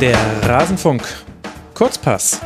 [0.00, 1.02] Der Rasenfunk.
[1.74, 2.40] Kurzpass.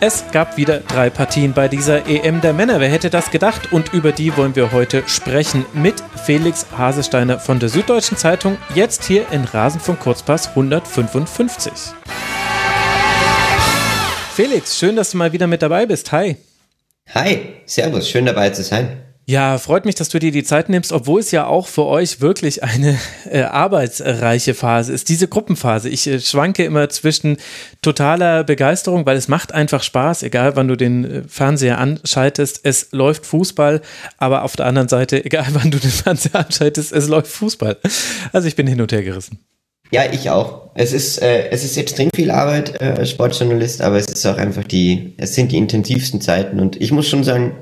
[0.00, 2.78] Es gab wieder drei Partien bei dieser EM der Männer.
[2.78, 3.72] Wer hätte das gedacht?
[3.72, 5.94] Und über die wollen wir heute sprechen mit
[6.26, 8.58] Felix Hasesteiner von der Süddeutschen Zeitung.
[8.74, 11.72] Jetzt hier in Rasenfunk Kurzpass 155.
[14.34, 16.12] Felix, schön, dass du mal wieder mit dabei bist.
[16.12, 16.36] Hi.
[17.14, 19.03] Hi, Servus, schön dabei zu sein.
[19.26, 22.20] Ja, freut mich, dass du dir die Zeit nimmst, obwohl es ja auch für euch
[22.20, 22.98] wirklich eine
[23.30, 25.88] äh, arbeitsreiche Phase ist, diese Gruppenphase.
[25.88, 27.38] Ich äh, schwanke immer zwischen
[27.80, 32.88] totaler Begeisterung, weil es macht einfach Spaß, egal wann du den äh, Fernseher anschaltest, es
[32.92, 33.80] läuft Fußball,
[34.18, 37.78] aber auf der anderen Seite, egal wann du den Fernseher anschaltest, es läuft Fußball.
[38.32, 39.38] Also ich bin hin und her gerissen.
[39.90, 40.70] Ja, ich auch.
[40.74, 44.64] Es ist, äh, es ist extrem viel Arbeit äh, Sportjournalist, aber es ist auch einfach
[44.64, 47.54] die, es sind die intensivsten Zeiten und ich muss schon sagen,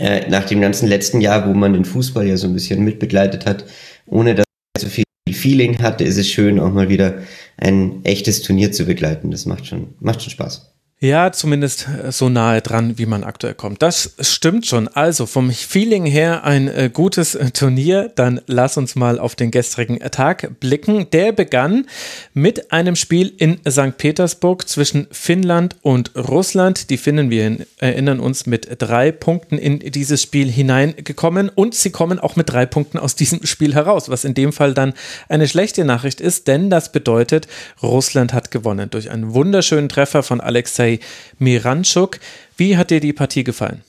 [0.00, 3.46] äh, nach dem ganzen letzten Jahr, wo man den Fußball ja so ein bisschen mitbegleitet
[3.46, 3.64] hat,
[4.06, 4.44] ohne dass
[4.78, 7.18] so viel Feeling hatte, ist es schön, auch mal wieder
[7.56, 9.30] ein echtes Turnier zu begleiten.
[9.30, 10.69] Das macht schon, macht schon Spaß.
[11.02, 13.80] Ja, zumindest äh, so nahe dran, wie man aktuell kommt.
[13.80, 14.86] Das stimmt schon.
[14.86, 18.12] Also vom Feeling her ein äh, gutes äh, Turnier.
[18.14, 21.08] Dann lass uns mal auf den gestrigen Tag blicken.
[21.10, 21.86] Der begann
[22.34, 23.96] mit einem Spiel in St.
[23.96, 26.90] Petersburg zwischen Finnland und Russland.
[26.90, 32.18] Die Finnen, wir erinnern uns, mit drei Punkten in dieses Spiel hineingekommen und sie kommen
[32.18, 34.92] auch mit drei Punkten aus diesem Spiel heraus, was in dem Fall dann
[35.30, 37.48] eine schlechte Nachricht ist, denn das bedeutet,
[37.82, 40.98] Russland hat gewonnen durch einen wunderschönen Treffer von Alexei bei
[41.38, 42.18] Miranchuk.
[42.56, 43.82] Wie hat dir die Partie gefallen?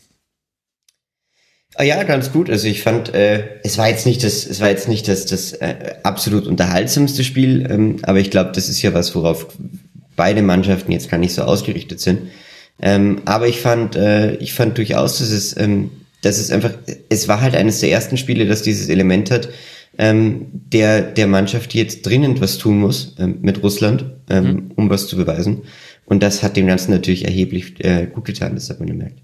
[1.75, 2.49] Ah ja, ganz gut.
[2.49, 5.53] Also ich fand, äh, es war jetzt nicht das, es war jetzt nicht das, das
[5.53, 9.47] äh, absolut unterhaltsamste Spiel, ähm, aber ich glaube, das ist ja was, worauf
[10.17, 12.29] beide Mannschaften jetzt gar nicht so ausgerichtet sind.
[12.81, 15.91] Ähm, aber ich fand, äh, ich fand durchaus, dass es, ähm,
[16.21, 16.73] dass es einfach,
[17.09, 19.47] es war halt eines der ersten Spiele, das dieses Element hat,
[19.97, 24.71] ähm, der der Mannschaft, die jetzt dringend was tun muss ähm, mit Russland, ähm, mhm.
[24.75, 25.63] um was zu beweisen.
[26.05, 29.21] Und das hat dem Ganzen natürlich erheblich äh, gut getan, das hat man gemerkt.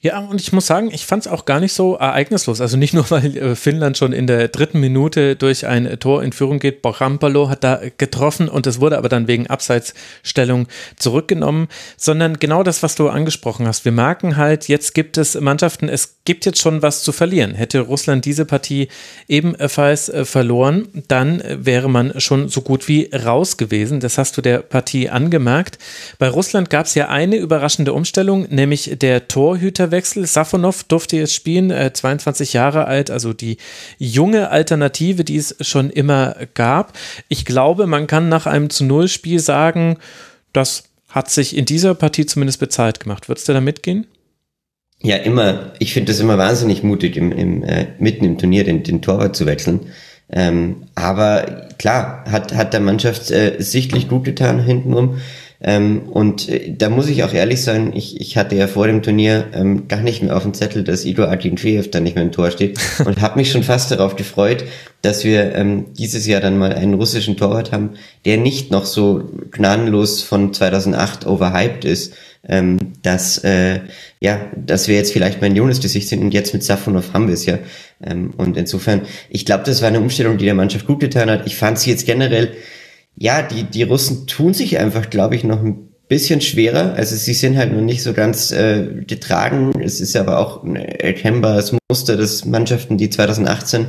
[0.00, 2.60] Ja, und ich muss sagen, ich fand es auch gar nicht so ereignislos.
[2.60, 6.32] Also nicht nur, weil äh, Finnland schon in der dritten Minute durch ein Tor in
[6.32, 6.82] Führung geht.
[6.82, 11.66] Borampalo hat da getroffen und es wurde aber dann wegen Abseitsstellung zurückgenommen,
[11.96, 13.84] sondern genau das, was du angesprochen hast.
[13.84, 17.56] Wir merken halt, jetzt gibt es Mannschaften, es gibt jetzt schon was zu verlieren.
[17.56, 18.86] Hätte Russland diese Partie
[19.26, 23.98] ebenfalls äh, verloren, dann wäre man schon so gut wie raus gewesen.
[23.98, 25.78] Das hast du der Partie angemerkt.
[26.20, 30.26] Bei Russland gab es ja eine überraschende Umstellung, nämlich der Torhüter Trainerwechsel.
[30.26, 33.56] Safonov durfte jetzt spielen, äh, 22 Jahre alt, also die
[33.98, 36.92] junge Alternative, die es schon immer gab.
[37.28, 39.98] Ich glaube, man kann nach einem zu Null Spiel sagen,
[40.52, 43.28] das hat sich in dieser Partie zumindest bezahlt gemacht.
[43.28, 44.06] Würdest du da mitgehen?
[45.00, 45.72] Ja, immer.
[45.78, 49.36] Ich finde das immer wahnsinnig mutig, im, im, äh, mitten im Turnier den, den Torwart
[49.36, 49.92] zu wechseln.
[50.30, 55.18] Ähm, aber klar, hat, hat der Mannschaft äh, sichtlich gut getan hintenrum.
[55.60, 59.02] Ähm, und äh, da muss ich auch ehrlich sein, ich, ich hatte ja vor dem
[59.02, 62.32] Turnier ähm, gar nicht mehr auf dem Zettel, dass Ido Akintfeev da nicht mehr im
[62.32, 64.64] Tor steht und habe mich schon fast darauf gefreut,
[65.02, 67.90] dass wir ähm, dieses Jahr dann mal einen russischen Torwart haben,
[68.24, 72.14] der nicht noch so gnadenlos von 2008 overhyped ist,
[72.48, 73.80] ähm, dass, äh,
[74.20, 77.26] ja, dass wir jetzt vielleicht mal in Jonas Gesicht sind und jetzt mit Safonov haben
[77.26, 77.58] wir es ja.
[78.04, 81.46] Ähm, und insofern, ich glaube, das war eine Umstellung, die der Mannschaft gut getan hat.
[81.46, 82.52] Ich fand sie jetzt generell
[83.18, 86.94] ja, die, die Russen tun sich einfach, glaube ich, noch ein bisschen schwerer.
[86.94, 89.72] Also sie sind halt noch nicht so ganz äh, getragen.
[89.82, 93.86] Es ist aber auch ein erkennbares Muster, dass Mannschaften, die 2018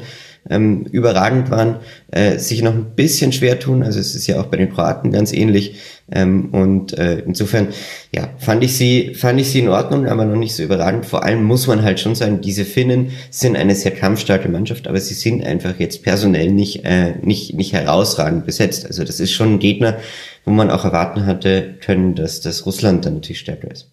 [0.50, 1.78] ähm, überragend waren,
[2.12, 3.84] äh, sich noch ein bisschen schwer tun.
[3.84, 5.76] Also es ist ja auch bei den Kroaten ganz ähnlich.
[6.12, 7.68] Ähm, und äh, insofern,
[8.14, 11.06] ja, fand ich sie, fand ich sie in Ordnung, aber noch nicht so überragend.
[11.06, 15.00] Vor allem muss man halt schon sagen, diese Finnen sind eine sehr kampfstarke Mannschaft, aber
[15.00, 18.86] sie sind einfach jetzt personell nicht, äh, nicht, nicht herausragend besetzt.
[18.86, 19.98] Also das ist schon ein Gegner,
[20.46, 23.92] wo man auch erwarten hatte können, dass das Russland dann natürlich stärker ist.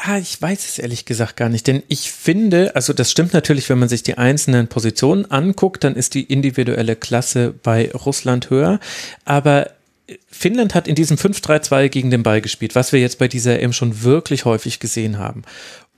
[0.00, 3.68] Ah, ich weiß es ehrlich gesagt gar nicht, denn ich finde, also das stimmt natürlich,
[3.68, 8.78] wenn man sich die einzelnen Positionen anguckt, dann ist die individuelle Klasse bei Russland höher,
[9.24, 9.72] aber
[10.30, 13.72] Finnland hat in diesem 5-3-2 gegen den Ball gespielt, was wir jetzt bei dieser EM
[13.72, 15.42] schon wirklich häufig gesehen haben.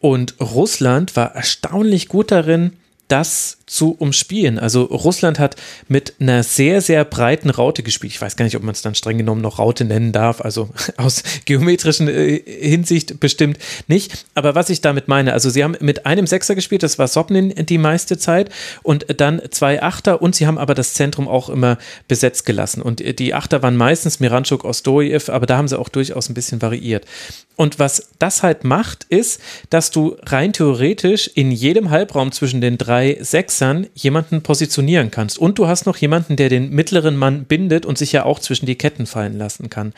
[0.00, 2.73] Und Russland war erstaunlich gut darin,
[3.10, 4.58] das zu umspielen.
[4.58, 5.54] Also Russland hat
[5.86, 8.12] mit einer sehr, sehr breiten Raute gespielt.
[8.12, 10.70] Ich weiß gar nicht, ob man es dann streng genommen noch Raute nennen darf, also
[10.96, 14.26] aus geometrischen äh, Hinsicht bestimmt nicht.
[14.34, 17.54] Aber was ich damit meine, also sie haben mit einem Sechser gespielt, das war Sobnin
[17.66, 18.50] die meiste Zeit
[18.82, 21.78] und dann zwei Achter und sie haben aber das Zentrum auch immer
[22.08, 22.82] besetzt gelassen.
[22.82, 26.60] Und die Achter waren meistens Miranchuk, Ostojev, aber da haben sie auch durchaus ein bisschen
[26.60, 27.06] variiert.
[27.54, 32.78] Und was das halt macht, ist, dass du rein theoretisch in jedem Halbraum zwischen den
[32.78, 35.38] drei drei Sechsern jemanden positionieren kannst.
[35.38, 38.67] Und du hast noch jemanden, der den mittleren Mann bindet und sich ja auch zwischen
[38.67, 39.93] die Ketten fallen lassen kann.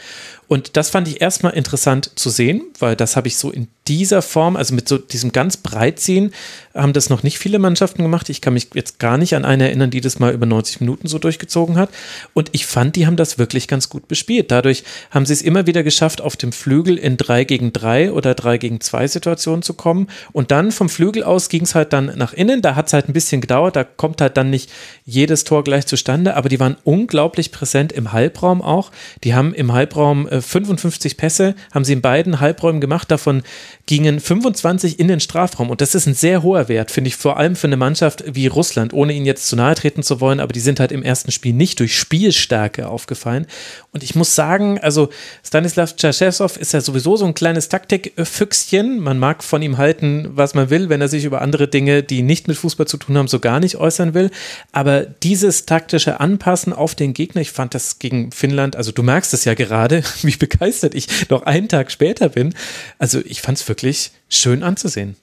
[0.46, 4.22] Und das fand ich erstmal interessant zu sehen, weil das habe ich so in dieser
[4.22, 6.32] Form, also mit so diesem ganz Breitziehen,
[6.74, 8.28] haben das noch nicht viele Mannschaften gemacht.
[8.28, 11.08] Ich kann mich jetzt gar nicht an eine erinnern, die das mal über 90 Minuten
[11.08, 11.88] so durchgezogen hat.
[12.34, 14.50] Und ich fand, die haben das wirklich ganz gut bespielt.
[14.50, 18.34] Dadurch haben sie es immer wieder geschafft, auf dem Flügel in 3 gegen 3 oder
[18.34, 20.08] 3 gegen 2 Situationen zu kommen.
[20.32, 22.62] Und dann vom Flügel aus ging es halt dann nach innen.
[22.62, 23.76] Da hat halt ein bisschen gedauert.
[23.76, 24.70] Da kommt halt dann nicht
[25.04, 26.36] jedes Tor gleich zustande.
[26.36, 28.90] Aber die waren unglaublich präsent im Halbraum auch.
[29.24, 33.10] Die haben im Halbraum 55 äh, Pässe, haben sie in beiden Halbräumen gemacht.
[33.10, 33.42] Davon
[33.86, 35.70] gingen 25 in den Strafraum.
[35.70, 38.46] Und das ist ein sehr hoher Wert, finde ich, vor allem für eine Mannschaft wie
[38.46, 41.32] Russland, ohne ihnen jetzt zu nahe treten zu wollen, aber die sind halt im ersten
[41.32, 43.46] Spiel nicht durch Spielstärke aufgefallen.
[43.92, 45.10] Und ich muss sagen, also
[45.44, 49.00] Stanislav Tschernschesow ist ja sowieso so ein kleines Taktikfüchschen.
[49.00, 52.22] Man mag von ihm halten, was man will, wenn er sich über andere Dinge, die
[52.22, 54.30] nicht mit Fußball zu tun haben, so gar nicht äußern will.
[54.72, 59.34] Aber dieses taktische Anpassen auf den Gegner, ich fand das gegen Finnland, also du merkst
[59.34, 62.54] es ja gerade, wie begeistert ich noch einen Tag später bin.
[62.98, 65.16] Also ich fand es wirklich schön anzusehen.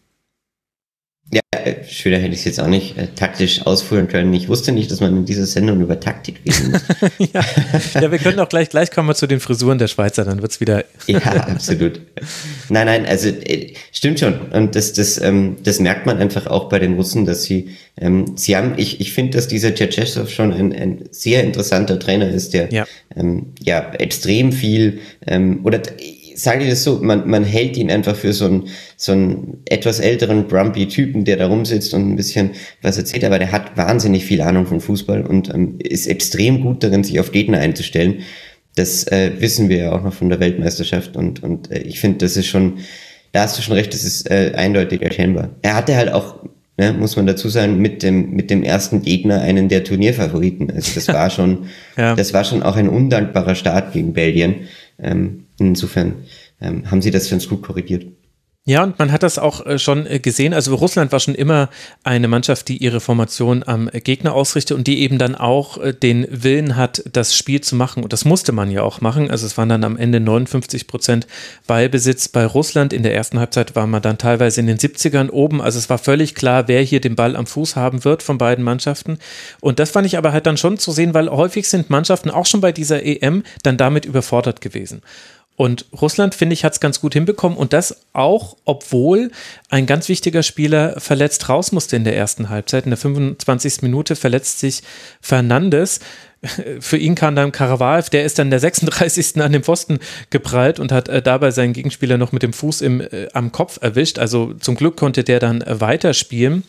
[1.31, 4.34] Ja, äh, schöner hätte ich es jetzt auch nicht äh, taktisch ausführen können.
[4.34, 6.81] Ich wusste nicht, dass man in dieser Sendung über Taktik reden muss.
[7.34, 7.42] ja.
[8.02, 10.52] ja, wir können auch gleich, gleich kommen wir zu den Frisuren der Schweizer, dann wird
[10.52, 10.86] es wieder.
[11.06, 12.02] ja, absolut.
[12.70, 14.40] Nein, nein, also äh, stimmt schon.
[14.52, 18.36] Und das, das, ähm, das merkt man einfach auch bei den Russen, dass sie, ähm,
[18.36, 22.56] sie haben, ich, ich finde, dass dieser Tschetschesow schon ein, ein sehr interessanter Trainer ist,
[22.56, 25.80] der ja, ähm, ja extrem viel ähm, oder
[26.41, 30.00] sage ich das so, man, man hält ihn einfach für so einen, so einen etwas
[30.00, 32.51] älteren, grumpy Typen, der da rumsitzt und ein bisschen
[32.81, 36.83] was erzählt, aber der hat wahnsinnig viel Ahnung von Fußball und ähm, ist extrem gut
[36.83, 38.21] darin, sich auf Gegner einzustellen.
[38.75, 42.19] Das äh, wissen wir ja auch noch von der Weltmeisterschaft und, und äh, ich finde,
[42.19, 42.80] das ist schon,
[43.31, 45.50] da hast du schon recht, das ist äh, eindeutig erkennbar.
[45.62, 46.36] Er hatte halt auch
[46.80, 50.71] ne, muss man dazu sagen, mit dem, mit dem ersten Gegner einen der Turnierfavoriten.
[50.71, 52.15] Also das war schon, ja.
[52.15, 54.68] das war schon auch ein undankbarer Start gegen Belgien.
[54.97, 56.26] Ähm, insofern
[56.62, 58.06] ähm, haben sie das ganz gut korrigiert.
[58.70, 60.54] Ja, und man hat das auch äh, schon äh, gesehen.
[60.54, 61.70] Also Russland war schon immer
[62.04, 66.28] eine Mannschaft, die ihre Formation am Gegner ausrichtet und die eben dann auch äh, den
[66.30, 68.04] Willen hat, das Spiel zu machen.
[68.04, 69.32] Und das musste man ja auch machen.
[69.32, 71.26] Also es waren dann am Ende 59 Prozent
[71.66, 72.94] Ballbesitz bei Russland.
[72.94, 75.64] In der ersten Halbzeit war man dann teilweise in den 70ern oben.
[75.64, 78.64] Also es war völlig klar, wer hier den Ball am Fuß haben wird von beiden
[78.64, 79.18] Mannschaften.
[79.62, 82.46] Und das fand ich aber halt dann schon zu sehen, weil häufig sind Mannschaften auch
[82.46, 85.02] schon bei dieser EM dann damit überfordert gewesen.
[85.60, 89.30] Und Russland, finde ich, hat es ganz gut hinbekommen und das auch, obwohl
[89.68, 92.86] ein ganz wichtiger Spieler verletzt raus musste in der ersten Halbzeit.
[92.86, 93.82] In der 25.
[93.82, 94.84] Minute verletzt sich
[95.20, 96.00] Fernandes.
[96.80, 99.42] Für ihn kam dann Karavaev, der ist dann der 36.
[99.42, 103.02] an dem Pfosten geprallt und hat äh, dabei seinen Gegenspieler noch mit dem Fuß im,
[103.02, 104.18] äh, am Kopf erwischt.
[104.18, 106.64] Also zum Glück konnte der dann weiterspielen.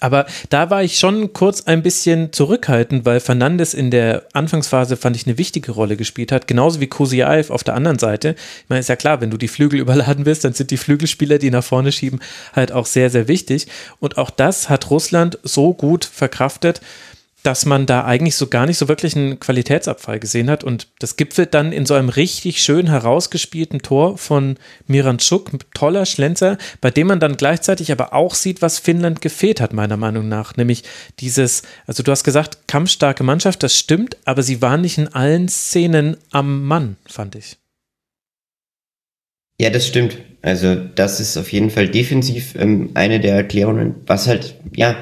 [0.00, 5.16] Aber da war ich schon kurz ein bisschen zurückhaltend, weil Fernandes in der Anfangsphase fand
[5.16, 8.36] ich eine wichtige Rolle gespielt hat, genauso wie Kosiaev auf der anderen Seite.
[8.62, 11.38] Ich meine, ist ja klar, wenn du die Flügel überladen wirst, dann sind die Flügelspieler,
[11.38, 12.20] die nach vorne schieben,
[12.54, 13.66] halt auch sehr, sehr wichtig.
[13.98, 16.80] Und auch das hat Russland so gut verkraftet,
[17.42, 20.64] dass man da eigentlich so gar nicht so wirklich einen Qualitätsabfall gesehen hat.
[20.64, 24.56] Und das gipfelt dann in so einem richtig schön herausgespielten Tor von
[24.86, 29.72] Miranchuk, toller Schlenzer, bei dem man dann gleichzeitig aber auch sieht, was Finnland gefehlt hat,
[29.72, 30.56] meiner Meinung nach.
[30.56, 30.82] Nämlich
[31.20, 35.48] dieses, also du hast gesagt, kampfstarke Mannschaft, das stimmt, aber sie waren nicht in allen
[35.48, 37.56] Szenen am Mann, fand ich.
[39.60, 40.18] Ja, das stimmt.
[40.42, 44.96] Also das ist auf jeden Fall defensiv ähm, eine der Erklärungen, was halt, ja,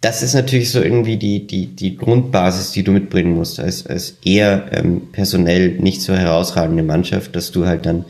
[0.00, 4.16] das ist natürlich so irgendwie die, die, die Grundbasis, die du mitbringen musst, als, als
[4.24, 8.04] eher ähm, personell nicht so herausragende Mannschaft, dass du halt dann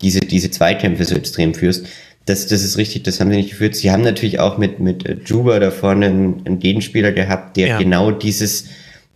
[0.00, 1.86] diese, diese Zweikämpfe so extrem führst.
[2.24, 3.76] Das, das ist richtig, das haben sie nicht geführt.
[3.76, 7.68] Sie haben natürlich auch mit, mit äh, Juba da vorne einen, einen Gegenspieler gehabt, der
[7.68, 7.78] ja.
[7.78, 8.68] genau dieses,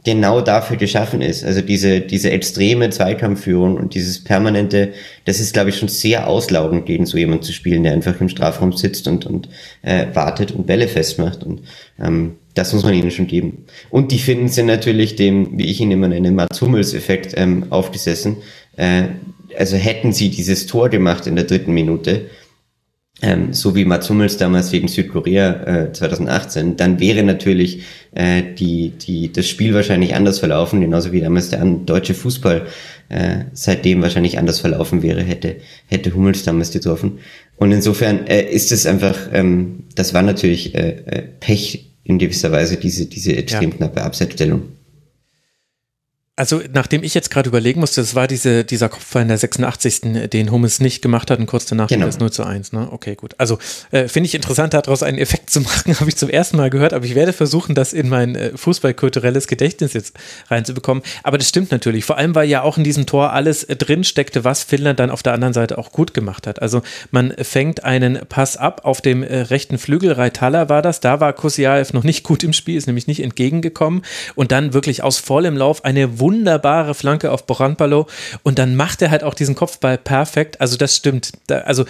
[0.04, 1.44] genau dafür geschaffen ist.
[1.44, 4.92] Also diese, diese extreme Zweikampfführung und dieses permanente,
[5.24, 8.28] das ist, glaube ich, schon sehr auslaugend, gegen so jemand zu spielen, der einfach im
[8.28, 9.48] Strafraum sitzt und, und
[9.82, 11.42] äh, wartet und Bälle festmacht.
[11.44, 11.62] Und
[12.00, 13.64] ähm, das muss man ihnen schon geben.
[13.90, 18.36] Und die Finnen sind natürlich dem, wie ich ihn immer nenne, Mats Hummels-Effekt ähm, aufgesessen.
[18.76, 19.04] Äh,
[19.56, 22.30] also hätten sie dieses Tor gemacht in der dritten Minute,
[23.20, 27.82] ähm, so wie Mats Hummels damals gegen Südkorea äh, 2018, dann wäre natürlich
[28.14, 32.66] äh, die, die, das Spiel wahrscheinlich anders verlaufen, genauso wie damals der deutsche Fußball
[33.08, 35.56] äh, seitdem wahrscheinlich anders verlaufen wäre, hätte,
[35.86, 37.18] hätte Hummels damals getroffen.
[37.56, 42.52] Und insofern äh, ist es einfach, ähm, das war natürlich äh, äh Pech in gewisser
[42.52, 43.76] Weise, diese, diese extrem ja.
[43.76, 44.62] knappe Absetzstellung.
[46.38, 50.30] Also nachdem ich jetzt gerade überlegen musste, das war diese, dieser Kopfball in der 86.,
[50.30, 52.06] den Hummels nicht gemacht hat und kurz danach genau.
[52.06, 52.72] das 0 zu 1.
[52.72, 52.86] Ne?
[52.92, 53.34] Okay, gut.
[53.38, 53.58] Also
[53.90, 56.92] äh, finde ich interessant, daraus einen Effekt zu machen, habe ich zum ersten Mal gehört,
[56.92, 60.14] aber ich werde versuchen, das in mein äh, fußballkulturelles Gedächtnis jetzt
[60.48, 61.02] reinzubekommen.
[61.24, 64.04] Aber das stimmt natürlich, vor allem, weil ja auch in diesem Tor alles äh, drin
[64.04, 66.62] steckte, was Finnland dann auf der anderen Seite auch gut gemacht hat.
[66.62, 71.18] Also man fängt einen Pass ab auf dem äh, rechten Flügel, Reitala war das, da
[71.18, 74.02] war Kosiaev noch nicht gut im Spiel, ist nämlich nicht entgegengekommen
[74.36, 76.27] und dann wirklich aus vollem Lauf eine wunderbare
[76.94, 78.06] Flanke auf Boranpalo
[78.42, 80.60] und dann macht er halt auch diesen Kopfball perfekt.
[80.60, 81.32] Also das stimmt.
[81.46, 81.84] Da, also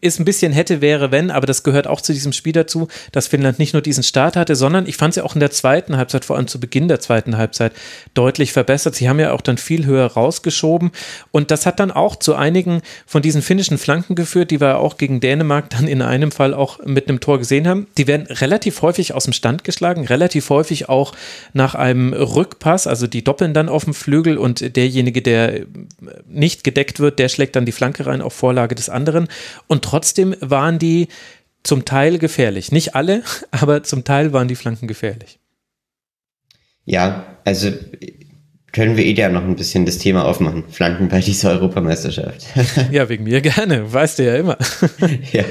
[0.00, 3.28] ist ein bisschen hätte, wäre, wenn, aber das gehört auch zu diesem Spiel dazu, dass
[3.28, 5.96] Finnland nicht nur diesen Start hatte, sondern ich fand es ja auch in der zweiten
[5.96, 7.72] Halbzeit, vor allem zu Beginn der zweiten Halbzeit,
[8.14, 8.94] deutlich verbessert.
[8.94, 10.90] Sie haben ja auch dann viel höher rausgeschoben
[11.30, 14.96] und das hat dann auch zu einigen von diesen finnischen Flanken geführt, die wir auch
[14.96, 17.86] gegen Dänemark dann in einem Fall auch mit einem Tor gesehen haben.
[17.98, 21.12] Die werden relativ häufig aus dem Stand geschlagen, relativ häufig auch
[21.52, 25.66] nach einem Rückpass, also die doppeln dann auf auf dem Flügel und derjenige, der
[26.26, 29.26] nicht gedeckt wird, der schlägt dann die Flanke rein auf Vorlage des anderen.
[29.66, 31.08] Und trotzdem waren die
[31.64, 32.70] zum Teil gefährlich.
[32.70, 35.40] Nicht alle, aber zum Teil waren die Flanken gefährlich.
[36.84, 37.72] Ja, also
[38.72, 40.64] können wir eh ja noch ein bisschen das Thema aufmachen.
[40.68, 42.46] Flanken bei dieser Europameisterschaft.
[42.92, 43.92] ja, wegen mir gerne.
[43.92, 44.56] Weißt du ja immer.
[45.32, 45.44] ja,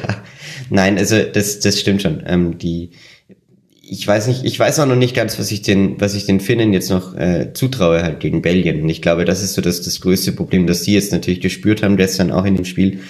[0.69, 2.23] nein, also das, das stimmt schon.
[2.25, 2.91] Ähm, die,
[3.91, 6.39] ich weiß nicht, ich weiß auch noch nicht ganz, was ich den, was ich den
[6.39, 8.81] Finnen jetzt noch äh, zutraue halt gegen Belgien.
[8.81, 11.83] Und ich glaube, das ist so das, das größte Problem, dass sie jetzt natürlich gespürt
[11.83, 13.01] haben, gestern auch in dem Spiel,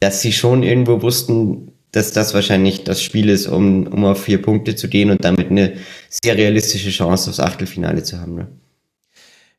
[0.00, 4.42] dass sie schon irgendwo wussten, dass das wahrscheinlich das Spiel ist, um, um auf vier
[4.42, 5.74] Punkte zu gehen und damit eine
[6.08, 8.34] sehr realistische Chance aufs Achtelfinale zu haben.
[8.34, 8.48] Ne?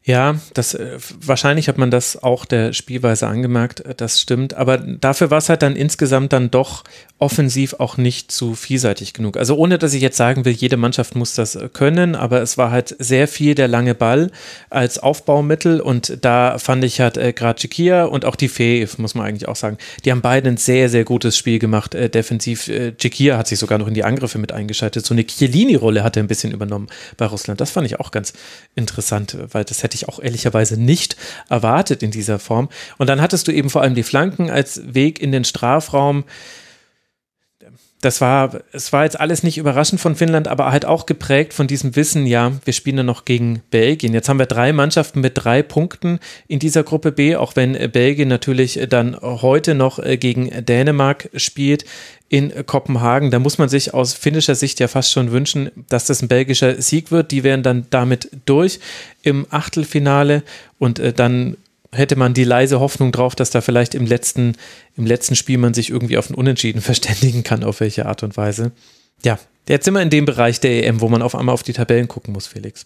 [0.08, 4.54] Ja, das äh, wahrscheinlich hat man das auch der Spielweise angemerkt, äh, das stimmt.
[4.54, 6.86] Aber dafür war es halt dann insgesamt dann doch
[7.20, 9.36] offensiv auch nicht zu vielseitig genug.
[9.36, 12.58] Also ohne, dass ich jetzt sagen will, jede Mannschaft muss das äh, können, aber es
[12.58, 14.32] war halt sehr viel der lange Ball
[14.70, 19.14] als Aufbaumittel und da fand ich halt äh, gerade Chikia und auch die Fee, muss
[19.14, 22.70] man eigentlich auch sagen, die haben beide ein sehr, sehr gutes Spiel gemacht, äh, defensiv.
[22.70, 25.06] Äh, Chikia hat sich sogar noch in die Angriffe mit eingeschaltet.
[25.06, 26.88] So eine Chiellini-Rolle hat er ein bisschen übernommen
[27.18, 27.60] bei Russland.
[27.60, 28.32] Das fand ich auch ganz
[28.76, 31.16] interessant, weil das hätte ich auch ehrlicherweise nicht
[31.50, 32.70] erwartet in dieser Form.
[32.98, 36.25] Und dann hattest du eben vor allem die Flanken als Weg in den Strafraum
[38.01, 41.66] das war, es war jetzt alles nicht überraschend von Finnland, aber halt auch geprägt von
[41.66, 44.13] diesem Wissen, ja, wir spielen ja noch gegen Belgien.
[44.13, 48.27] Jetzt haben wir drei Mannschaften mit drei Punkten in dieser Gruppe B, auch wenn Belgien
[48.27, 51.86] natürlich dann heute noch äh, gegen Dänemark spielt
[52.30, 53.32] in Kopenhagen.
[53.32, 56.80] Da muss man sich aus finnischer Sicht ja fast schon wünschen, dass das ein belgischer
[56.82, 57.32] Sieg wird.
[57.32, 58.80] Die wären dann damit durch
[59.24, 60.44] im Achtelfinale
[60.77, 61.58] und äh, dann
[61.91, 64.56] hätte man die leise Hoffnung drauf, dass da vielleicht im letzten,
[64.96, 68.38] im letzten Spiel man sich irgendwie auf ein Unentschieden verständigen kann, auf welche Art und
[68.38, 68.72] Weise.
[69.24, 71.74] Ja, jetzt sind wir in dem Bereich der EM, wo man auf einmal auf die
[71.74, 72.86] Tabellen gucken muss, Felix.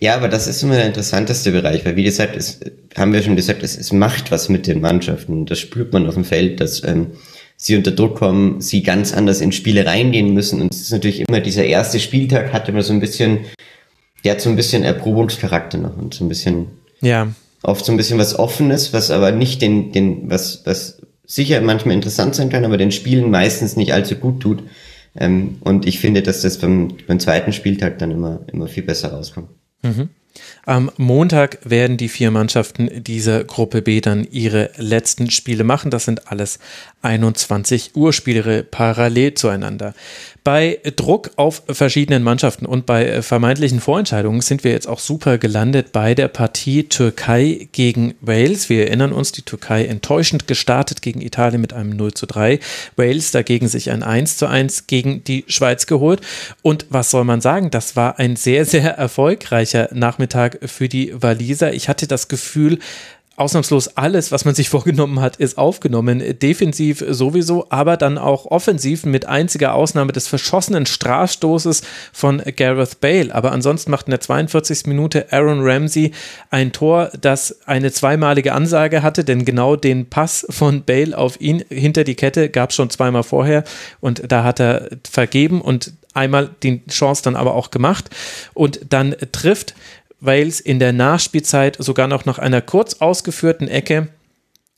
[0.00, 2.60] Ja, aber das ist immer der interessanteste Bereich, weil wie gesagt, es,
[2.96, 5.46] haben wir schon gesagt, es, es macht was mit den Mannschaften.
[5.46, 7.12] Das spürt man auf dem Feld, dass ähm,
[7.56, 10.60] sie unter Druck kommen, sie ganz anders in Spiele reingehen müssen.
[10.60, 13.40] Und es ist natürlich immer dieser erste Spieltag hat immer so ein bisschen,
[14.24, 16.66] der hat so ein bisschen Erprobungscharakter noch und so ein bisschen
[17.02, 17.28] ja
[17.62, 21.94] oft so ein bisschen was Offenes, was aber nicht den, den, was, was sicher manchmal
[21.94, 24.62] interessant sein kann, aber den Spielen meistens nicht allzu gut tut.
[25.16, 29.12] Ähm, und ich finde, dass das beim, beim zweiten Spieltag dann immer, immer viel besser
[29.12, 29.50] rauskommt.
[29.82, 30.08] Mhm.
[30.66, 35.90] Am Montag werden die vier Mannschaften dieser Gruppe B dann ihre letzten Spiele machen.
[35.90, 36.58] Das sind alles
[37.02, 39.94] 21 Urspiele parallel zueinander.
[40.42, 45.92] Bei Druck auf verschiedenen Mannschaften und bei vermeintlichen Vorentscheidungen sind wir jetzt auch super gelandet
[45.92, 48.70] bei der Partie Türkei gegen Wales.
[48.70, 52.58] Wir erinnern uns, die Türkei enttäuschend gestartet gegen Italien mit einem 0 zu 3.
[52.96, 56.22] Wales dagegen sich ein 1 zu 1 gegen die Schweiz geholt.
[56.62, 57.70] Und was soll man sagen?
[57.70, 61.72] Das war ein sehr, sehr erfolgreicher Nachmittag für die Waliser.
[61.72, 62.78] Ich hatte das Gefühl,
[63.40, 66.22] ausnahmslos alles, was man sich vorgenommen hat, ist aufgenommen.
[66.38, 73.34] Defensiv sowieso, aber dann auch offensiv mit einziger Ausnahme des verschossenen Strafstoßes von Gareth Bale.
[73.34, 74.86] Aber ansonsten macht in der 42.
[74.86, 76.12] Minute Aaron Ramsey
[76.50, 81.64] ein Tor, das eine zweimalige Ansage hatte, denn genau den Pass von Bale auf ihn
[81.70, 83.64] hinter die Kette gab es schon zweimal vorher
[84.00, 88.10] und da hat er vergeben und einmal die Chance dann aber auch gemacht
[88.52, 89.74] und dann trifft
[90.20, 94.08] Wales in der Nachspielzeit sogar noch nach einer kurz ausgeführten Ecke.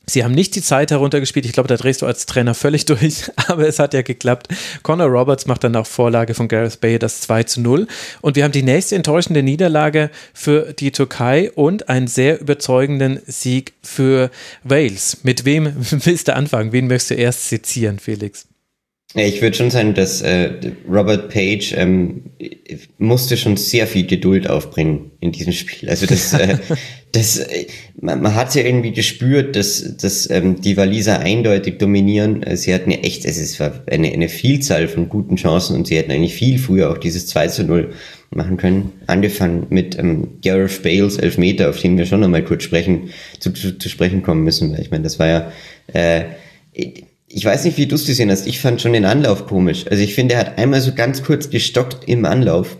[0.05, 1.45] Sie haben nicht die Zeit heruntergespielt.
[1.45, 4.47] Ich glaube, da drehst du als Trainer völlig durch, aber es hat ja geklappt.
[4.83, 7.87] Connor Roberts macht dann nach Vorlage von Gareth Bay das 2 zu 0.
[8.21, 13.73] Und wir haben die nächste enttäuschende Niederlage für die Türkei und einen sehr überzeugenden Sieg
[13.81, 14.29] für
[14.63, 15.23] Wales.
[15.23, 16.73] Mit wem willst du anfangen?
[16.73, 18.45] Wen möchtest du erst sezieren, Felix?
[19.15, 20.49] Ich würde schon sagen, dass äh,
[20.89, 22.31] Robert Page ähm,
[22.97, 25.87] musste schon sehr viel Geduld aufbringen in diesem Spiel.
[25.87, 26.57] Also das, äh,
[27.11, 27.67] das äh,
[28.01, 32.41] man, man hat ja irgendwie gespürt, dass, dass ähm, die Waliser eindeutig dominieren.
[32.41, 35.97] Äh, sie hatten ja echt, es war eine, eine Vielzahl von guten Chancen und sie
[35.97, 37.93] hätten eigentlich viel früher auch dieses 2 zu 0
[38.31, 38.93] machen können.
[39.05, 43.77] Angefangen mit ähm, Gareth Bales Elfmeter, auf den wir schon nochmal kurz sprechen, zu, zu,
[43.77, 45.51] zu sprechen kommen müssen, weil ich meine, das war ja
[45.93, 46.23] äh,
[47.35, 48.45] ich weiß nicht, wie du es gesehen hast.
[48.45, 49.85] Ich fand schon den Anlauf komisch.
[49.89, 52.77] Also ich finde, er hat einmal so ganz kurz gestockt im Anlauf,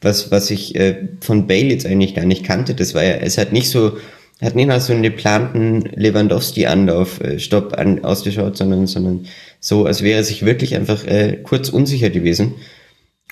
[0.00, 2.74] was, was ich äh, von Bale jetzt eigentlich gar nicht kannte.
[2.74, 3.98] Das war ja, es hat nicht so,
[4.40, 7.38] hat nicht nach so einen geplanten Lewandowski-Anlauf, äh,
[7.76, 9.26] an, ausgeschaut, sondern, sondern
[9.58, 12.54] so, als wäre er sich wirklich einfach äh, kurz unsicher gewesen.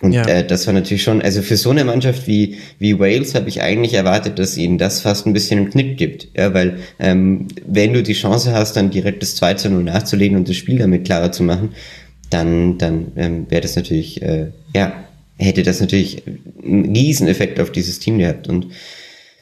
[0.00, 0.24] Und ja.
[0.26, 3.62] äh, das war natürlich schon, also für so eine Mannschaft wie, wie Wales habe ich
[3.62, 6.28] eigentlich erwartet, dass ihnen das fast ein bisschen einen Knick gibt.
[6.36, 10.36] Ja, weil ähm, wenn du die Chance hast, dann direkt das 2 zu 0 nachzulegen
[10.36, 11.70] und das Spiel damit klarer zu machen,
[12.30, 14.92] dann, dann ähm, wäre das natürlich, äh, ja,
[15.36, 16.22] hätte das natürlich
[16.62, 18.48] einen Rieseneffekt auf dieses Team gehabt.
[18.48, 18.68] Und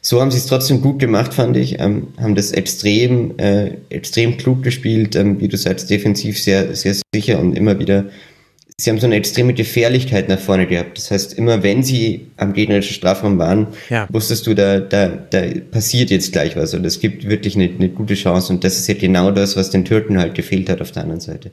[0.00, 1.80] so haben sie es trotzdem gut gemacht, fand ich.
[1.80, 6.94] Ähm, haben das extrem, äh, extrem klug gespielt, ähm, wie du sagst, defensiv sehr, sehr
[7.14, 8.06] sicher und immer wieder
[8.78, 10.98] sie haben so eine extreme Gefährlichkeit nach vorne gehabt.
[10.98, 14.06] Das heißt, immer wenn sie am gegnerischen Strafraum waren, ja.
[14.10, 17.88] wusstest du, da, da, da passiert jetzt gleich was und es gibt wirklich eine, eine
[17.88, 20.92] gute Chance und das ist ja genau das, was den Türken halt gefehlt hat auf
[20.92, 21.52] der anderen Seite.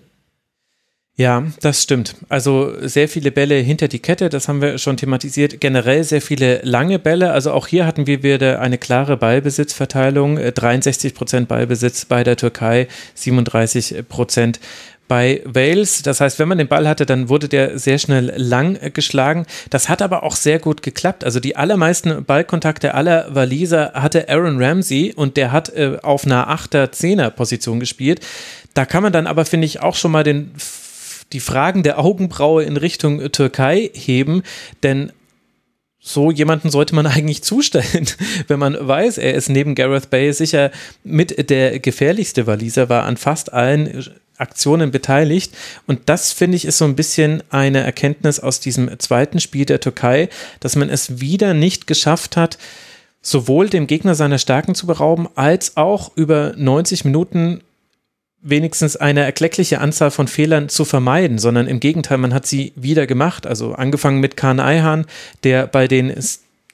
[1.16, 2.16] Ja, das stimmt.
[2.28, 5.62] Also sehr viele Bälle hinter die Kette, das haben wir schon thematisiert.
[5.62, 7.32] Generell sehr viele lange Bälle.
[7.32, 10.38] Also auch hier hatten wir wieder eine klare Ballbesitzverteilung.
[10.38, 14.60] 63 äh, Prozent Ballbesitz bei der Türkei, 37 Prozent
[15.08, 16.02] bei Wales.
[16.02, 19.46] Das heißt, wenn man den Ball hatte, dann wurde der sehr schnell lang geschlagen.
[19.70, 21.24] Das hat aber auch sehr gut geklappt.
[21.24, 26.50] Also die allermeisten Ballkontakte aller Waliser hatte Aaron Ramsey und der hat äh, auf einer
[26.50, 28.22] 8er, 10er Position gespielt.
[28.74, 30.52] Da kann man dann aber, finde ich, auch schon mal den,
[31.32, 34.44] die Fragen der Augenbraue in Richtung Türkei heben,
[34.84, 35.12] denn
[36.06, 38.08] so jemanden sollte man eigentlich zustellen,
[38.48, 40.72] wenn man weiß, er ist neben Gareth Bay sicher
[41.04, 44.06] mit der gefährlichste Waliser, war an fast allen
[44.44, 45.56] Aktionen beteiligt.
[45.88, 49.80] Und das finde ich ist so ein bisschen eine Erkenntnis aus diesem zweiten Spiel der
[49.80, 52.60] Türkei, dass man es wieder nicht geschafft hat,
[53.22, 57.62] sowohl dem Gegner seine Stärken zu berauben, als auch über 90 Minuten
[58.44, 63.08] wenigstens eine erkleckliche Anzahl von Fehlern zu vermeiden, sondern im Gegenteil, man hat sie wieder
[63.08, 63.48] gemacht.
[63.48, 65.06] Also angefangen mit Kahn Eihan,
[65.44, 66.14] der bei den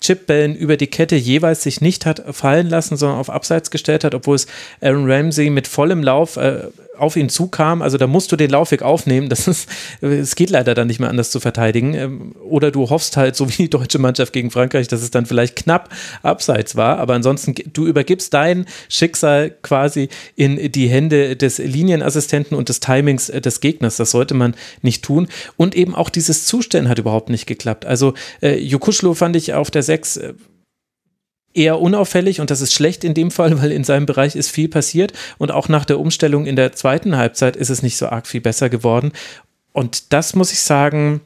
[0.01, 4.15] Chipbällen über die Kette jeweils sich nicht hat fallen lassen, sondern auf Abseits gestellt hat,
[4.15, 4.47] obwohl es
[4.81, 6.63] Aaron Ramsey mit vollem Lauf äh,
[6.99, 7.81] auf ihn zukam.
[7.81, 9.29] Also da musst du den Laufweg aufnehmen.
[9.29, 9.69] Das ist,
[10.01, 11.93] es geht leider dann nicht mehr anders zu verteidigen.
[11.93, 15.25] Ähm, oder du hoffst halt, so wie die deutsche Mannschaft gegen Frankreich, dass es dann
[15.25, 15.89] vielleicht knapp
[16.23, 16.99] abseits war.
[16.99, 23.29] Aber ansonsten, du übergibst dein Schicksal quasi in die Hände des Linienassistenten und des Timings
[23.29, 23.97] äh, des Gegners.
[23.97, 25.27] Das sollte man nicht tun.
[25.57, 27.85] Und eben auch dieses Zustellen hat überhaupt nicht geklappt.
[27.85, 30.33] Also äh, Jukuschlo fand ich auf der 6 äh,
[31.53, 34.69] eher unauffällig und das ist schlecht in dem Fall, weil in seinem Bereich ist viel
[34.69, 38.27] passiert und auch nach der Umstellung in der zweiten Halbzeit ist es nicht so arg
[38.27, 39.11] viel besser geworden.
[39.71, 41.21] Und das muss ich sagen,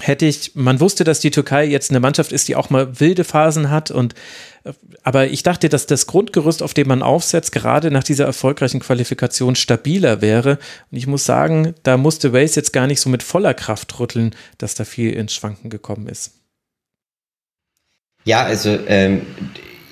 [0.00, 3.24] hätte ich, man wusste, dass die Türkei jetzt eine Mannschaft ist, die auch mal wilde
[3.24, 4.14] Phasen hat und
[5.02, 9.56] aber ich dachte, dass das Grundgerüst, auf dem man aufsetzt, gerade nach dieser erfolgreichen Qualifikation
[9.56, 10.58] stabiler wäre.
[10.90, 14.34] Und ich muss sagen, da musste Wales jetzt gar nicht so mit voller Kraft rütteln,
[14.56, 16.32] dass da viel ins Schwanken gekommen ist.
[18.24, 19.22] Ja, also ähm,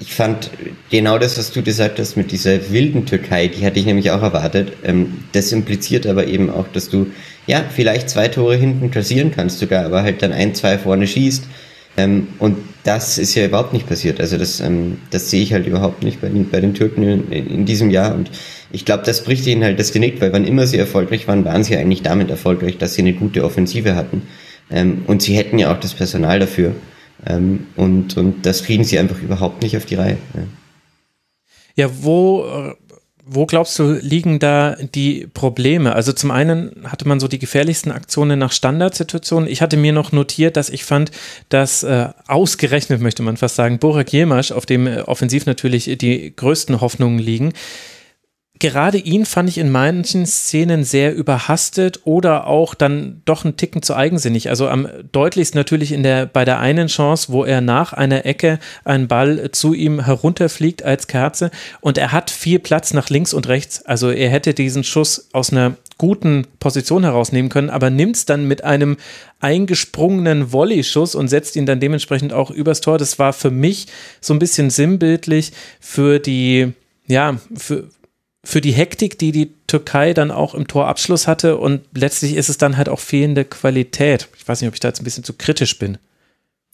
[0.00, 0.50] ich fand
[0.90, 4.22] genau das, was du gesagt hast mit dieser wilden Türkei, die hatte ich nämlich auch
[4.22, 4.72] erwartet.
[4.84, 7.08] Ähm, das impliziert aber eben auch, dass du
[7.46, 11.44] ja vielleicht zwei Tore hinten kassieren kannst sogar, aber halt dann ein, zwei vorne schießt.
[11.98, 14.18] Ähm, und das ist ja überhaupt nicht passiert.
[14.18, 17.30] Also das, ähm, das sehe ich halt überhaupt nicht bei den, bei den Türken in,
[17.30, 18.14] in diesem Jahr.
[18.14, 18.30] Und
[18.70, 21.64] ich glaube, das bricht ihnen halt das Genick, weil wann immer sie erfolgreich waren, waren
[21.64, 24.22] sie eigentlich damit erfolgreich, dass sie eine gute Offensive hatten.
[24.70, 26.74] Ähm, und sie hätten ja auch das Personal dafür.
[27.26, 30.18] Ähm, und, und das kriegen sie einfach überhaupt nicht auf die Reihe.
[30.34, 30.42] Ja,
[31.84, 32.74] ja wo,
[33.24, 35.94] wo glaubst du, liegen da die Probleme?
[35.94, 39.48] Also zum einen hatte man so die gefährlichsten Aktionen nach Standardsituationen.
[39.48, 41.12] Ich hatte mir noch notiert, dass ich fand,
[41.48, 46.80] dass äh, ausgerechnet, möchte man fast sagen, Borak Jemasch, auf dem offensiv natürlich die größten
[46.80, 47.52] Hoffnungen liegen,
[48.62, 53.82] gerade ihn fand ich in manchen Szenen sehr überhastet oder auch dann doch einen Ticken
[53.82, 54.50] zu eigensinnig.
[54.50, 58.60] Also am deutlichsten natürlich in der, bei der einen Chance, wo er nach einer Ecke
[58.84, 63.48] einen Ball zu ihm herunterfliegt als Kerze und er hat viel Platz nach links und
[63.48, 63.84] rechts.
[63.84, 68.46] Also er hätte diesen Schuss aus einer guten Position herausnehmen können, aber nimmt es dann
[68.46, 68.96] mit einem
[69.40, 72.96] eingesprungenen Volley-Schuss und setzt ihn dann dementsprechend auch übers Tor.
[72.96, 73.88] Das war für mich
[74.20, 76.74] so ein bisschen sinnbildlich für die,
[77.08, 77.88] ja, für,
[78.44, 82.58] für die Hektik, die die Türkei dann auch im Torabschluss hatte und letztlich ist es
[82.58, 84.28] dann halt auch fehlende Qualität.
[84.36, 85.98] Ich weiß nicht, ob ich da jetzt ein bisschen zu kritisch bin.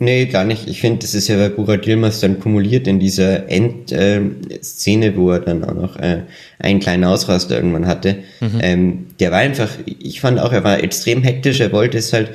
[0.01, 0.69] Nee, gar nicht.
[0.69, 5.33] Ich finde, das ist ja bei Burak Yilmaz dann kumuliert in dieser Endszene, äh, wo
[5.33, 6.23] er dann auch noch äh,
[6.61, 8.19] einen kleinen Ausraster irgendwann hatte.
[8.41, 8.61] Mhm.
[8.63, 12.31] Ähm, der war einfach, ich fand auch, er war extrem hektisch, er wollte es halt,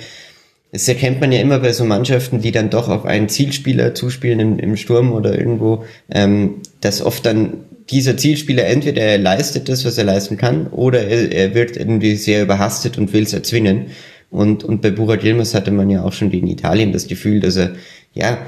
[0.73, 4.41] das erkennt man ja immer bei so Mannschaften, die dann doch auf einen Zielspieler zuspielen
[4.41, 7.53] im, im Sturm oder irgendwo, ähm, dass oft dann
[7.93, 12.15] dieser Zielspieler entweder er leistet das, was er leisten kann, oder er, er wird irgendwie
[12.15, 13.87] sehr überhastet und will es erzwingen.
[14.29, 17.55] Und, und bei Burak Yilmaz hatte man ja auch schon in Italien das Gefühl, dass
[17.55, 17.73] er,
[18.13, 18.39] ja,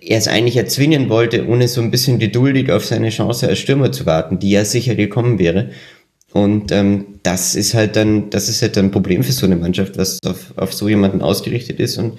[0.00, 3.92] er es eigentlich erzwingen wollte, ohne so ein bisschen geduldig auf seine Chance als Stürmer
[3.92, 5.70] zu warten, die ja sicher gekommen wäre.
[6.32, 9.56] Und ähm, das ist halt dann, das ist halt dann ein Problem für so eine
[9.56, 12.18] Mannschaft, was auf, auf so jemanden ausgerichtet ist und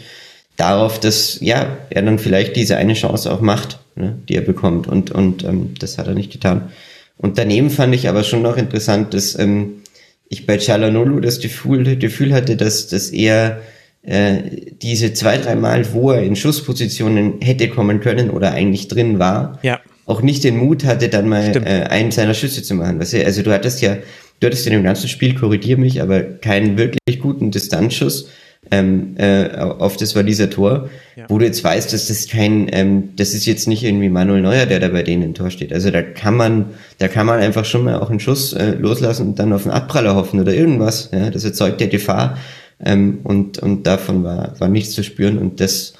[0.56, 4.88] darauf, dass ja er dann vielleicht diese eine Chance auch macht, ne, die er bekommt.
[4.88, 6.70] Und und ähm, das hat er nicht getan.
[7.18, 9.82] Und daneben fand ich aber schon noch interessant, dass ähm,
[10.30, 13.62] ich bei Chalanolu das Gefühl, Gefühl hatte, dass, dass er
[14.04, 14.38] äh,
[14.82, 19.60] diese zwei, drei Mal, wo er in Schusspositionen hätte kommen können oder eigentlich drin war,
[19.64, 19.80] ja.
[20.06, 23.00] auch nicht den Mut hatte, dann mal äh, einen seiner Schüsse zu machen.
[23.00, 23.26] Weißt du?
[23.26, 23.98] Also du hattest ja,
[24.40, 28.30] du hattest in dem ganzen Spiel, korrigier mich, aber keinen wirklich guten Distanzschuss
[28.72, 31.26] ähm, äh, auf das war dieser Tor, ja.
[31.30, 34.66] wo du jetzt weißt, dass das kein, ähm, das ist jetzt nicht irgendwie Manuel Neuer,
[34.66, 35.74] der da bei denen im Tor steht.
[35.74, 36.66] Also da kann man,
[36.98, 39.76] da kann man einfach schon mal auch einen Schuss äh, loslassen und dann auf einen
[39.76, 41.10] Abpraller hoffen oder irgendwas.
[41.14, 42.38] Ja, das erzeugt ja Gefahr
[42.84, 45.94] ähm, und und davon war war nichts zu spüren und das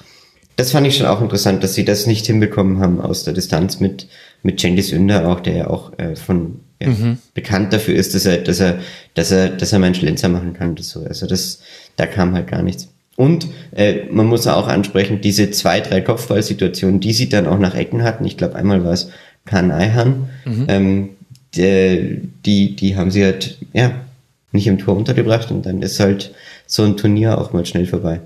[0.56, 3.80] das fand ich schon auch interessant, dass sie das nicht hinbekommen haben aus der Distanz
[3.80, 4.08] mit
[4.42, 7.18] mit Cengiz Ünder auch, der ja auch äh, von ja, mhm.
[7.34, 8.78] bekannt dafür ist, dass er, dass er,
[9.14, 10.74] dass er, dass er meinen Schlenzer machen kann.
[10.74, 11.04] Das so.
[11.04, 11.60] Also das,
[11.96, 12.88] da kam halt gar nichts.
[13.16, 17.74] Und äh, man muss auch ansprechen, diese zwei, drei Kopfballsituationen, die sie dann auch nach
[17.74, 19.10] Ecken hatten, ich glaube einmal war es
[19.44, 20.66] Kan Eihan, mhm.
[20.68, 21.08] ähm,
[21.56, 23.92] die, die, die haben sie halt, ja,
[24.52, 26.32] nicht im Tor untergebracht und dann ist halt
[26.66, 28.20] so ein Turnier auch mal schnell vorbei.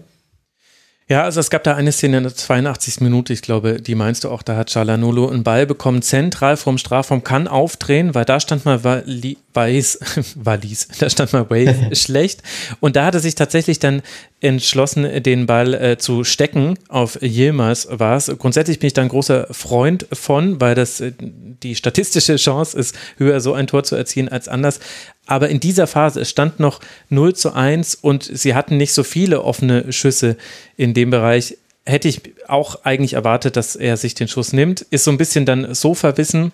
[1.08, 3.00] Ja, also es gab da eine Szene in der 82.
[3.00, 6.78] Minute, ich glaube, die meinst du auch, da hat Chalanolo einen Ball bekommen, zentral vom
[6.78, 9.98] Strafraum, kann aufdrehen, weil da stand mal Wali, Weiß,
[10.36, 12.42] Wallis, da stand mal Wave schlecht
[12.80, 14.02] und da hat er sich tatsächlich dann
[14.40, 16.78] entschlossen, den Ball äh, zu stecken.
[16.88, 18.32] Auf Yilmaz war es.
[18.38, 22.96] Grundsätzlich bin ich da ein großer Freund von, weil das äh, die statistische Chance ist,
[23.18, 24.80] höher so ein Tor zu erzielen als anders.
[25.26, 29.04] Aber in dieser Phase, es stand noch 0 zu 1 und sie hatten nicht so
[29.04, 30.36] viele offene Schüsse
[30.76, 31.58] in dem Bereich.
[31.84, 34.82] Hätte ich auch eigentlich erwartet, dass er sich den Schuss nimmt.
[34.82, 36.52] Ist so ein bisschen dann so verwissen.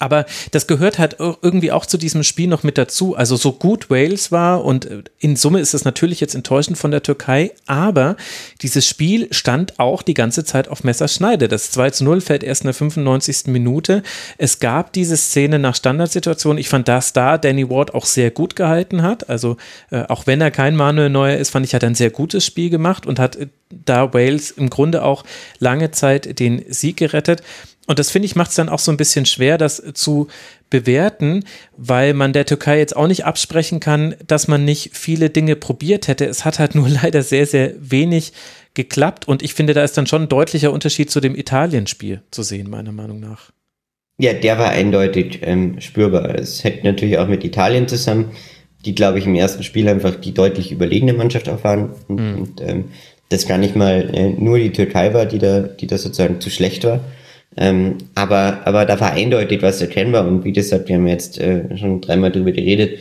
[0.00, 3.14] Aber das gehört halt irgendwie auch zu diesem Spiel noch mit dazu.
[3.14, 6.90] Also so gut Wales war und äh, in Summe ist es natürlich jetzt enttäuschend von
[6.90, 8.16] der Türkei, aber
[8.62, 11.48] dieses Spiel stand auch die ganze Zeit auf Messerschneide.
[11.48, 13.46] Das 2 zu 0 fällt erst in der 95.
[13.46, 14.02] Minute.
[14.38, 16.58] Es gab diese Szene nach Standardsituation.
[16.58, 19.28] Ich fand, dass da Danny Ward auch sehr gut gehalten hat.
[19.28, 19.56] Also
[19.90, 22.44] äh, auch wenn er kein Manuel Neuer ist, fand ich, hat er ein sehr gutes
[22.44, 25.24] Spiel gemacht und hat äh, da Wales im Grunde auch
[25.58, 27.42] lange Zeit den Sieg gerettet.
[27.90, 30.28] Und das finde ich macht es dann auch so ein bisschen schwer, das zu
[30.70, 31.42] bewerten,
[31.76, 36.06] weil man der Türkei jetzt auch nicht absprechen kann, dass man nicht viele Dinge probiert
[36.06, 36.24] hätte.
[36.24, 38.32] Es hat halt nur leider sehr, sehr wenig
[38.74, 39.26] geklappt.
[39.26, 42.70] Und ich finde, da ist dann schon ein deutlicher Unterschied zu dem Italien-Spiel zu sehen,
[42.70, 43.50] meiner Meinung nach.
[44.18, 46.36] Ja, der war eindeutig ähm, spürbar.
[46.36, 48.30] Es hängt natürlich auch mit Italien zusammen,
[48.84, 51.90] die, glaube ich, im ersten Spiel einfach die deutlich überlegene Mannschaft auch waren.
[52.06, 52.40] Und, mhm.
[52.40, 52.84] und ähm,
[53.30, 56.50] das gar nicht mal äh, nur die Türkei war, die da, die da sozusagen zu
[56.50, 57.00] schlecht war.
[57.56, 61.76] Ähm, aber, aber da war eindeutig was erkennbar und wie gesagt, wir haben jetzt äh,
[61.76, 62.98] schon dreimal drüber geredet,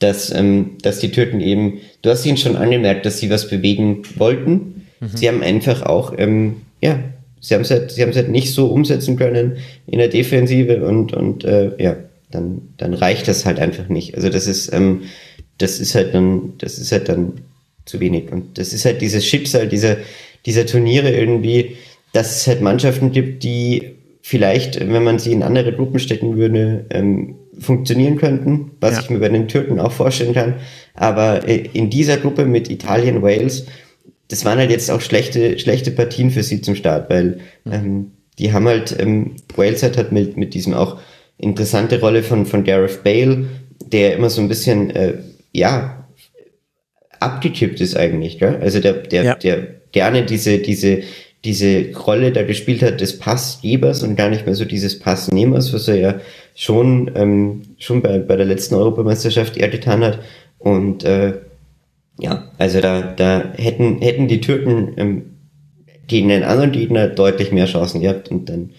[0.00, 4.02] dass, ähm, dass die Türken eben, du hast ihnen schon angemerkt, dass sie was bewegen
[4.16, 4.86] wollten.
[5.00, 5.08] Mhm.
[5.14, 6.98] Sie haben einfach auch, ähm, ja,
[7.40, 10.84] sie haben es halt, sie haben es halt nicht so umsetzen können in der Defensive
[10.84, 11.96] und, und äh, ja,
[12.30, 14.16] dann, dann reicht das halt einfach nicht.
[14.16, 15.02] Also das ist, ähm,
[15.58, 17.34] das ist halt dann, das ist halt dann
[17.84, 18.32] zu wenig.
[18.32, 19.98] Und das ist halt dieses Schicksal dieser,
[20.46, 21.76] dieser Turniere irgendwie,
[22.12, 26.86] dass es halt Mannschaften gibt, die vielleicht, wenn man sie in andere Gruppen stecken würde,
[26.90, 29.00] ähm, funktionieren könnten, was ja.
[29.00, 30.54] ich mir bei den Türken auch vorstellen kann.
[30.94, 33.66] Aber äh, in dieser Gruppe mit Italien, Wales,
[34.28, 38.52] das waren halt jetzt auch schlechte, schlechte Partien für sie zum Start, weil ähm, die
[38.52, 40.98] haben halt, ähm, Wales hat halt mit, mit diesem auch
[41.36, 43.46] interessante Rolle von, von Gareth Bale,
[43.84, 45.14] der immer so ein bisschen, äh,
[45.52, 46.06] ja,
[47.20, 48.58] abgekippt ist eigentlich, gell?
[48.60, 49.34] Also der, der, ja.
[49.34, 51.02] der gerne diese, diese
[51.44, 55.88] diese Rolle da gespielt hat des Passgebers und gar nicht mehr so dieses Passnehmers, was
[55.88, 56.20] er ja
[56.54, 60.20] schon, ähm, schon bei, bei der letzten Europameisterschaft eher getan hat.
[60.58, 61.34] Und äh,
[62.18, 65.22] ja, also da, da hätten, hätten die Türken ähm,
[66.06, 68.70] gegen einen anderen Gegner deutlich mehr Chancen gehabt und dann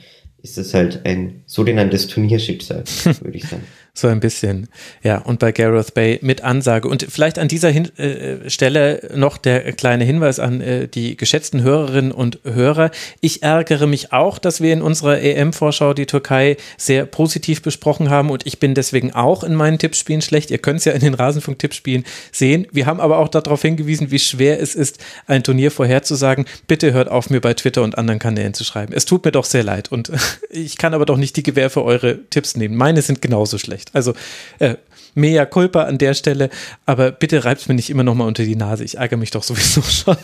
[0.42, 2.84] ist das halt ein sogenanntes Turnierschicksal,
[3.22, 3.64] würde ich sagen.
[3.96, 4.70] So ein bisschen.
[5.04, 6.88] Ja, und bei Gareth Bay mit Ansage.
[6.88, 11.62] Und vielleicht an dieser Hin äh, Stelle noch der kleine Hinweis an äh, die geschätzten
[11.62, 12.90] Hörerinnen und Hörer.
[13.22, 18.32] Ich ärgere mich auch, dass wir in unserer EM-Vorschau die Türkei sehr positiv besprochen haben
[18.32, 20.50] und ich bin deswegen auch in meinen Tippspielen schlecht.
[20.50, 22.66] Ihr könnt es ja in den Rasenfunk-Tippspielen sehen.
[22.72, 26.46] Wir haben aber auch darauf hingewiesen, wie schwer es ist, ein Turnier vorherzusagen.
[26.66, 28.92] Bitte hört auf, mir bei Twitter und anderen Kanälen zu schreiben.
[28.92, 30.12] Es tut mir doch sehr leid und
[30.50, 32.76] ich kann aber doch nicht die Gewähr für eure Tipps nehmen.
[32.76, 33.90] Meine sind genauso schlecht schlecht.
[33.94, 34.14] Also
[34.60, 34.76] äh,
[35.16, 36.50] mea culpa an der Stelle,
[36.86, 38.84] aber bitte reibt mir nicht immer noch mal unter die Nase.
[38.84, 40.18] Ich ärgere mich doch sowieso schon.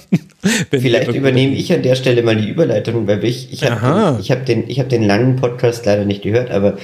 [0.72, 4.46] Vielleicht übernehme ich an der Stelle mal die Überleitung, weil ich, ich habe den, hab
[4.46, 6.78] den, hab den langen Podcast leider nicht gehört, aber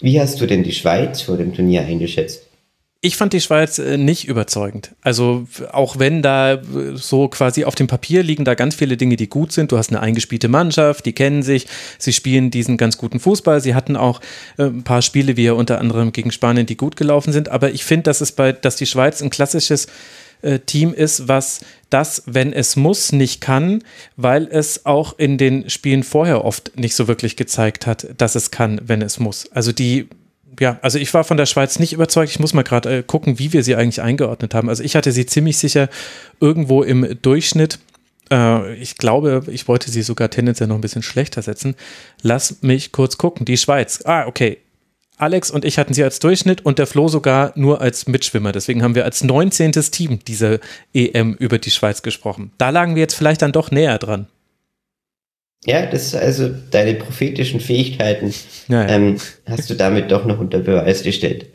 [0.00, 2.46] wie hast du denn die Schweiz vor dem Turnier eingeschätzt?
[3.04, 4.92] Ich fand die Schweiz äh, nicht überzeugend.
[5.02, 6.60] Also auch wenn da äh,
[6.94, 9.72] so quasi auf dem Papier liegen da ganz viele Dinge, die gut sind.
[9.72, 11.66] Du hast eine eingespielte Mannschaft, die kennen sich,
[11.98, 13.60] sie spielen diesen ganz guten Fußball.
[13.60, 14.20] Sie hatten auch
[14.56, 17.48] äh, ein paar Spiele, wie unter anderem gegen Spanien, die gut gelaufen sind.
[17.48, 19.88] Aber ich finde, dass es bei, dass die Schweiz ein klassisches
[20.66, 23.84] Team ist, was das, wenn es muss, nicht kann,
[24.16, 28.50] weil es auch in den Spielen vorher oft nicht so wirklich gezeigt hat, dass es
[28.50, 29.46] kann, wenn es muss.
[29.52, 30.08] Also die
[30.60, 32.30] ja, also ich war von der Schweiz nicht überzeugt.
[32.30, 34.68] Ich muss mal gerade äh, gucken, wie wir sie eigentlich eingeordnet haben.
[34.68, 35.88] Also ich hatte sie ziemlich sicher
[36.40, 37.78] irgendwo im Durchschnitt.
[38.30, 41.74] Äh, ich glaube, ich wollte sie sogar tendenziell noch ein bisschen schlechter setzen.
[42.22, 43.44] Lass mich kurz gucken.
[43.44, 44.02] Die Schweiz.
[44.04, 44.58] Ah, okay.
[45.18, 48.50] Alex und ich hatten sie als Durchschnitt und der Flo sogar nur als Mitschwimmer.
[48.50, 49.72] Deswegen haben wir als 19.
[49.72, 50.58] Team dieser
[50.92, 52.50] EM über die Schweiz gesprochen.
[52.58, 54.26] Da lagen wir jetzt vielleicht dann doch näher dran.
[55.64, 58.34] Ja, das ist also deine prophetischen Fähigkeiten
[58.68, 58.88] ja, ja.
[58.88, 61.46] Ähm, hast du damit doch noch unter Beweis gestellt.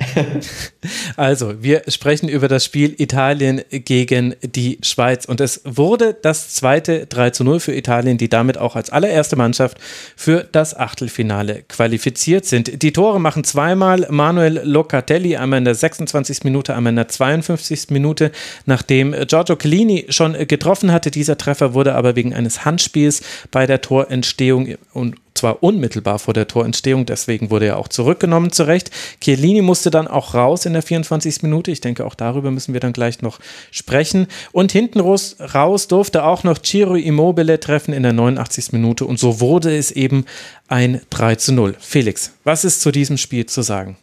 [1.17, 7.08] also, wir sprechen über das Spiel Italien gegen die Schweiz und es wurde das zweite
[7.08, 9.78] 3 zu 0 für Italien, die damit auch als allererste Mannschaft
[10.15, 12.84] für das Achtelfinale qualifiziert sind.
[12.84, 16.43] Die Tore machen zweimal Manuel Locatelli, einmal in der 26.
[16.43, 17.89] Minute, einmal in der 52.
[17.89, 18.32] Minute,
[18.65, 21.10] nachdem Giorgio Collini schon getroffen hatte.
[21.10, 26.33] Dieser Treffer wurde aber wegen eines Handspiels bei der Tor Torentstehung und zwar unmittelbar vor
[26.33, 28.91] der Torentstehung, deswegen wurde er auch zurückgenommen zurecht.
[29.21, 31.41] Chiellini musste dann auch raus in der 24.
[31.43, 31.71] Minute.
[31.71, 33.39] Ich denke, auch darüber müssen wir dann gleich noch
[33.71, 34.27] sprechen.
[34.51, 38.71] Und hinten raus durfte auch noch Ciro Immobile treffen in der 89.
[38.71, 40.25] Minute und so wurde es eben
[40.67, 41.75] ein 3 zu 0.
[41.79, 43.97] Felix, was ist zu diesem Spiel zu sagen?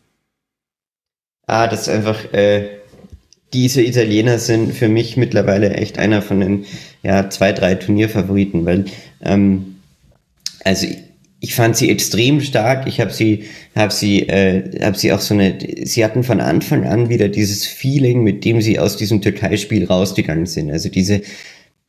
[1.47, 2.79] Ah, das ist einfach, äh,
[3.53, 6.67] diese Italiener sind für mich mittlerweile echt einer von den
[7.03, 8.87] ja, zwei, drei Turnierfavoriten, weil
[9.23, 9.74] ähm,
[10.65, 10.87] also
[11.45, 12.87] ich fand sie extrem stark.
[12.87, 13.45] Ich habe sie,
[13.77, 15.59] habe sie, äh, habe sie auch so eine.
[15.85, 20.47] Sie hatten von Anfang an wieder dieses Feeling, mit dem sie aus diesem Türkei-Spiel rausgegangen
[20.47, 20.71] sind.
[20.71, 21.21] Also diese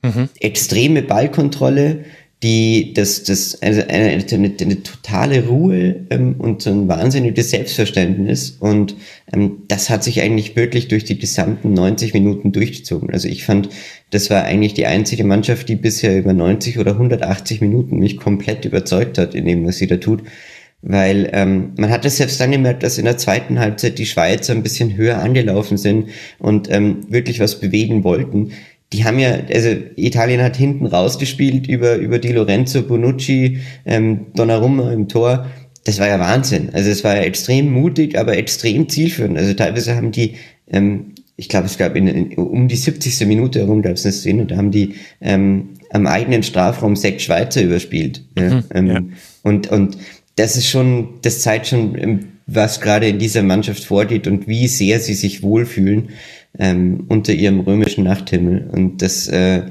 [0.04, 0.28] mhm.
[0.42, 2.04] extreme Ballkontrolle,
[2.46, 8.52] die das, das also eine, eine, eine totale Ruhe ähm, und so ein wahnsinniges Selbstverständnis.
[8.60, 8.96] Und
[9.34, 13.10] ähm, das hat sich eigentlich wirklich durch die gesamten 90 Minuten durchgezogen.
[13.10, 13.70] Also ich fand,
[14.12, 18.64] das war eigentlich die einzige Mannschaft, die bisher über 90 oder 180 Minuten mich komplett
[18.64, 20.22] überzeugt hat in dem, was sie da tut.
[20.84, 24.54] Weil ähm, man hat es selbst dann gemerkt, dass in der zweiten Halbzeit die Schweizer
[24.54, 28.52] ein bisschen höher angelaufen sind und ähm, wirklich was bewegen wollten
[28.96, 34.94] die haben ja, also Italien hat hinten rausgespielt über, über Di Lorenzo, Bonucci, ähm, Donnarumma
[34.94, 35.48] im Tor.
[35.84, 36.70] Das war ja Wahnsinn.
[36.72, 39.38] Also es war ja extrem mutig, aber extrem zielführend.
[39.38, 40.36] Also teilweise haben die,
[40.72, 43.28] ähm, ich glaube, es gab in, in, um die 70.
[43.28, 47.62] Minute herum gab es eine Szene, da haben die ähm, am eigenen Strafraum sechs Schweizer
[47.62, 48.24] überspielt.
[48.38, 48.56] Ja?
[48.56, 49.02] Mhm, ähm, ja.
[49.44, 49.98] Und, und
[50.38, 54.68] das ist schon, das zeigt schon, ähm, was gerade in dieser Mannschaft vorgeht und wie
[54.68, 56.10] sehr sie sich wohlfühlen
[56.60, 58.70] ähm, unter ihrem römischen Nachthimmel.
[58.72, 59.64] Und das, äh,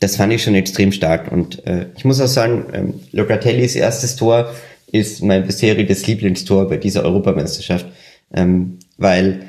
[0.00, 1.32] das fand ich schon extrem stark.
[1.32, 4.50] Und äh, ich muss auch sagen, ähm, Locatellis erstes Tor
[4.90, 7.86] ist mein bisheriges Lieblingstor bei dieser Europameisterschaft,
[8.32, 9.42] ähm, weil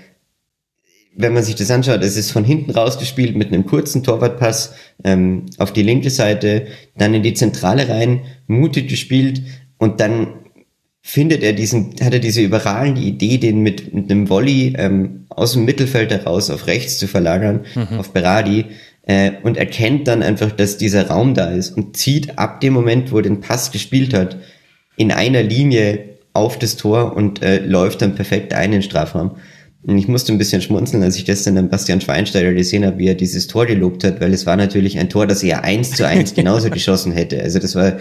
[1.15, 4.73] wenn man sich das anschaut, es ist von hinten rausgespielt mit einem kurzen Torwartpass
[5.03, 9.41] ähm, auf die linke Seite, dann in die Zentrale rein, mutig gespielt
[9.77, 10.35] und dann
[11.09, 15.53] findet er diesen, hat er diese überragende Idee, den mit, mit einem Volley ähm, aus
[15.53, 17.97] dem Mittelfeld heraus auf rechts zu verlagern, mhm.
[17.97, 18.65] auf Berardi,
[19.07, 23.11] äh, und erkennt dann einfach, dass dieser Raum da ist und zieht ab dem Moment,
[23.11, 24.37] wo er den Pass gespielt hat,
[24.97, 29.31] in einer Linie auf das Tor und äh, läuft dann perfekt ein in den Strafraum.
[29.81, 33.07] Und ich musste ein bisschen schmunzeln, als ich gestern dann Bastian Schweinsteiger gesehen habe, wie
[33.07, 36.05] er dieses Tor gelobt hat, weil es war natürlich ein Tor, das er eins zu
[36.05, 37.41] eins genauso geschossen hätte.
[37.41, 37.97] Also das war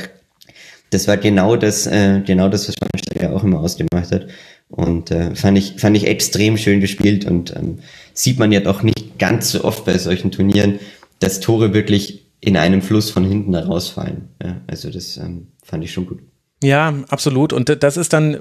[0.90, 4.28] das war genau das, äh, genau das, was Schweinsteiger auch immer ausgemacht hat.
[4.68, 7.78] Und äh, fand ich fand ich extrem schön gespielt und ähm,
[8.12, 10.78] sieht man ja doch nicht ganz so oft bei solchen Turnieren,
[11.20, 14.28] dass Tore wirklich in einem Fluss von hinten herausfallen.
[14.42, 16.20] Ja, also das ähm, fand ich schon gut.
[16.62, 17.52] Ja, absolut.
[17.52, 18.38] Und das ist dann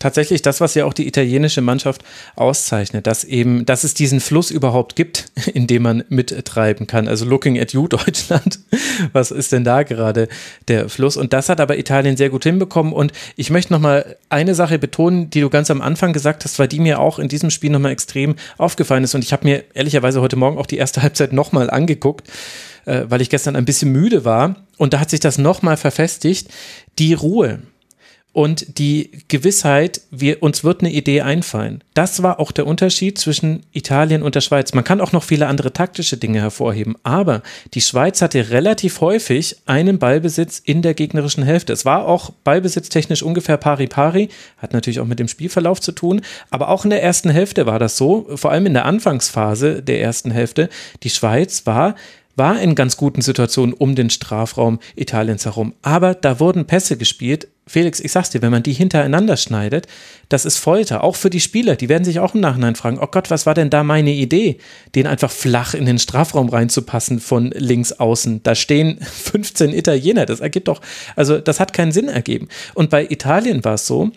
[0.00, 2.02] tatsächlich das, was ja auch die italienische Mannschaft
[2.34, 7.06] auszeichnet, dass eben, dass es diesen Fluss überhaupt gibt, in dem man mittreiben kann.
[7.06, 8.58] Also looking at you, Deutschland.
[9.12, 10.28] Was ist denn da gerade
[10.66, 11.16] der Fluss?
[11.16, 12.92] Und das hat aber Italien sehr gut hinbekommen.
[12.92, 16.68] Und ich möchte nochmal eine Sache betonen, die du ganz am Anfang gesagt hast, weil
[16.68, 19.14] die mir auch in diesem Spiel nochmal extrem aufgefallen ist.
[19.14, 22.28] Und ich habe mir ehrlicherweise heute Morgen auch die erste Halbzeit nochmal angeguckt
[22.86, 24.56] äh, weil ich gestern ein bisschen müde war.
[24.78, 26.48] Und da hat sich das nochmal verfestigt.
[26.98, 27.60] Die Ruhe
[28.32, 31.82] und die Gewissheit, wir, uns wird eine Idee einfallen.
[31.94, 34.72] Das war auch der Unterschied zwischen Italien und der Schweiz.
[34.72, 37.42] Man kann auch noch viele andere taktische Dinge hervorheben, aber
[37.74, 41.72] die Schweiz hatte relativ häufig einen Ballbesitz in der gegnerischen Hälfte.
[41.72, 46.20] Es war auch ballbesitztechnisch ungefähr pari pari, hat natürlich auch mit dem Spielverlauf zu tun,
[46.50, 50.00] aber auch in der ersten Hälfte war das so, vor allem in der Anfangsphase der
[50.00, 50.68] ersten Hälfte.
[51.02, 51.96] Die Schweiz war
[52.36, 55.74] war in ganz guten Situationen um den Strafraum Italiens herum.
[55.82, 57.48] Aber da wurden Pässe gespielt.
[57.66, 59.86] Felix, ich sag's dir, wenn man die hintereinander schneidet,
[60.28, 61.04] das ist Folter.
[61.04, 61.76] Auch für die Spieler.
[61.76, 64.58] Die werden sich auch im Nachhinein fragen, oh Gott, was war denn da meine Idee?
[64.94, 68.42] Den einfach flach in den Strafraum reinzupassen von links außen.
[68.42, 70.26] Da stehen 15 Italiener.
[70.26, 70.80] Das ergibt doch,
[71.16, 72.48] also das hat keinen Sinn ergeben.
[72.74, 74.10] Und bei Italien war es so,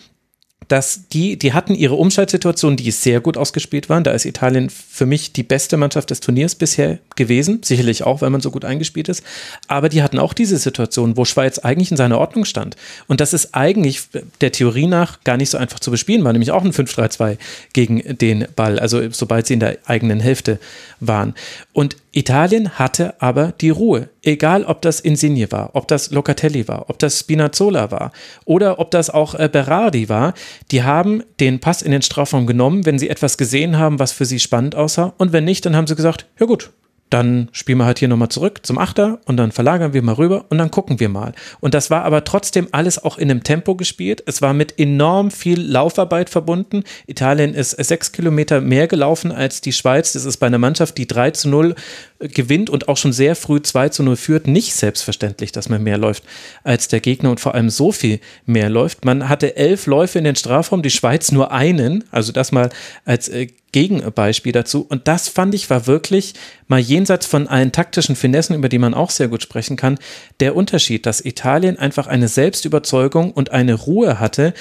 [0.67, 4.03] dass die, die hatten ihre Umschaltsituation, die sehr gut ausgespielt waren.
[4.03, 7.61] Da ist Italien für mich die beste Mannschaft des Turniers bisher gewesen.
[7.63, 9.23] Sicherlich auch, weil man so gut eingespielt ist.
[9.67, 12.75] Aber die hatten auch diese Situation, wo Schweiz eigentlich in seiner Ordnung stand.
[13.07, 14.01] Und das ist eigentlich
[14.41, 17.37] der Theorie nach gar nicht so einfach zu bespielen, war nämlich auch ein 5-3-2
[17.73, 18.79] gegen den Ball.
[18.79, 20.59] Also sobald sie in der eigenen Hälfte
[20.99, 21.33] waren.
[21.73, 24.09] Und Italien hatte aber die Ruhe.
[24.21, 28.11] Egal, ob das Insigne war, ob das Locatelli war, ob das Spinazzola war
[28.45, 30.35] oder ob das auch äh, Berardi war.
[30.71, 34.25] Die haben den Pass in den Strafraum genommen, wenn sie etwas gesehen haben, was für
[34.25, 35.13] sie spannend aussah.
[35.17, 36.71] Und wenn nicht, dann haben sie gesagt, ja gut,
[37.13, 40.45] dann spielen wir halt hier nochmal zurück zum Achter und dann verlagern wir mal rüber
[40.49, 41.33] und dann gucken wir mal.
[41.59, 44.23] Und das war aber trotzdem alles auch in einem Tempo gespielt.
[44.25, 46.83] Es war mit enorm viel Laufarbeit verbunden.
[47.05, 50.13] Italien ist sechs Kilometer mehr gelaufen als die Schweiz.
[50.13, 51.75] Das ist bei einer Mannschaft, die 3 zu 0
[52.19, 55.99] gewinnt und auch schon sehr früh 2 zu 0 führt, nicht selbstverständlich, dass man mehr
[55.99, 56.23] läuft
[56.63, 59.05] als der Gegner und vor allem so viel mehr läuft.
[59.05, 62.69] Man hatte elf Läufe in den Strafraum, die Schweiz nur einen, also das mal
[63.05, 64.85] als äh, Gegenbeispiel dazu.
[64.87, 66.33] Und das fand ich war wirklich
[66.67, 69.99] mal jenseits von allen taktischen Finessen, über die man auch sehr gut sprechen kann,
[70.39, 74.53] der Unterschied, dass Italien einfach eine Selbstüberzeugung und eine Ruhe hatte,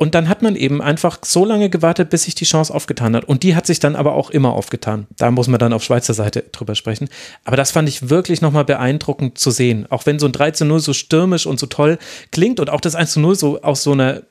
[0.00, 3.24] und dann hat man eben einfach so lange gewartet, bis sich die Chance aufgetan hat.
[3.24, 5.06] Und die hat sich dann aber auch immer aufgetan.
[5.18, 7.10] Da muss man dann auf Schweizer Seite drüber sprechen.
[7.44, 9.86] Aber das fand ich wirklich nochmal beeindruckend zu sehen.
[9.90, 11.98] Auch wenn so ein 3 zu 0 so stürmisch und so toll
[12.32, 14.22] klingt und auch das 1 zu 0 so aus so einer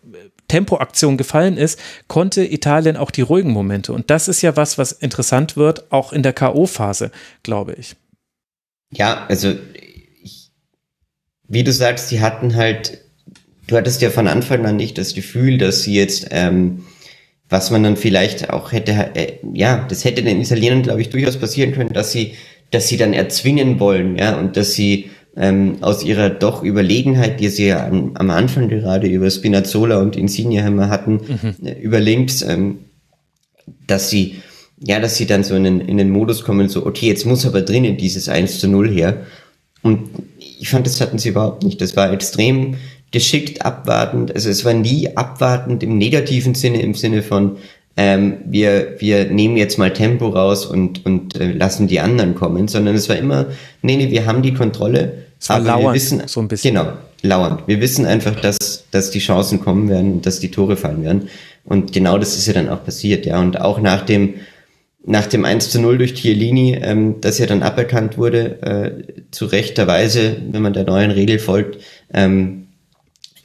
[0.49, 3.93] Tempoaktion gefallen ist, konnte Italien auch die ruhigen Momente.
[3.93, 7.11] Und das ist ja was, was interessant wird, auch in der K.O.-Phase,
[7.43, 7.95] glaube ich.
[8.91, 9.55] Ja, also
[10.21, 10.51] ich,
[11.47, 12.99] wie du sagst, die hatten halt
[13.69, 16.85] du hattest ja von Anfang an nicht das Gefühl, dass sie jetzt, ähm,
[17.47, 21.37] was man dann vielleicht auch hätte, äh, ja, das hätte den Italienern, glaube ich, durchaus
[21.37, 22.33] passieren können, dass sie,
[22.71, 25.09] dass sie dann erzwingen wollen, ja, und dass sie
[25.39, 30.17] ähm, aus ihrer doch Überlegenheit, die sie ja am, am Anfang gerade über Spinazzola und
[30.17, 31.65] Insigne hatten, mhm.
[31.65, 32.79] äh, über links, ähm,
[33.87, 34.35] dass sie,
[34.79, 37.45] ja, dass sie dann so in den, in den Modus kommen, so, okay, jetzt muss
[37.45, 39.25] aber drinnen dieses 1 zu 0 her.
[39.81, 40.09] Und
[40.59, 41.79] ich fand, das hatten sie überhaupt nicht.
[41.79, 42.75] Das war extrem
[43.11, 44.35] geschickt abwartend.
[44.35, 47.57] Also es war nie abwartend im negativen Sinne, im Sinne von,
[47.95, 52.67] ähm, wir, wir nehmen jetzt mal Tempo raus und, und äh, lassen die anderen kommen,
[52.67, 53.47] sondern es war immer,
[53.81, 55.28] nee, nee, wir haben die Kontrolle.
[55.39, 56.75] Es war aber lauernd, wir wissen, so ein bisschen.
[56.75, 57.67] Genau, lauernd.
[57.67, 61.29] Wir wissen einfach, dass, dass die Chancen kommen werden und dass die Tore fallen werden.
[61.63, 63.39] Und genau das ist ja dann auch passiert, ja.
[63.39, 64.35] Und auch nach dem,
[65.05, 69.45] nach dem 1 zu 0 durch Chiellini, ähm, das ja dann aberkannt wurde, äh, zu
[69.45, 71.77] rechter Weise, wenn man der neuen Regel folgt,
[72.13, 72.67] ähm,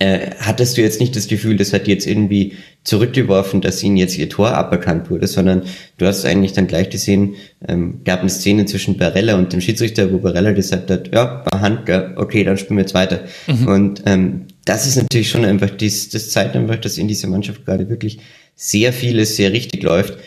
[0.05, 4.19] äh, hattest du jetzt nicht das Gefühl, das hat jetzt irgendwie zurückgeworfen, dass ihnen jetzt
[4.19, 5.63] ihr Tor aberkannt wurde, sondern
[5.97, 7.37] du hast eigentlich dann gleich gesehen,
[7.67, 11.61] ähm, gab eine Szene zwischen Barella und dem Schiedsrichter, wo Barella gesagt hat, ja, war
[11.63, 13.25] Hand, ja, okay, dann spielen wir jetzt weiter.
[13.47, 13.67] Mhm.
[13.67, 17.65] Und ähm, das ist natürlich schon einfach, dies, das zeigt einfach, dass in dieser Mannschaft
[17.65, 18.19] gerade wirklich
[18.55, 20.19] sehr vieles sehr richtig läuft.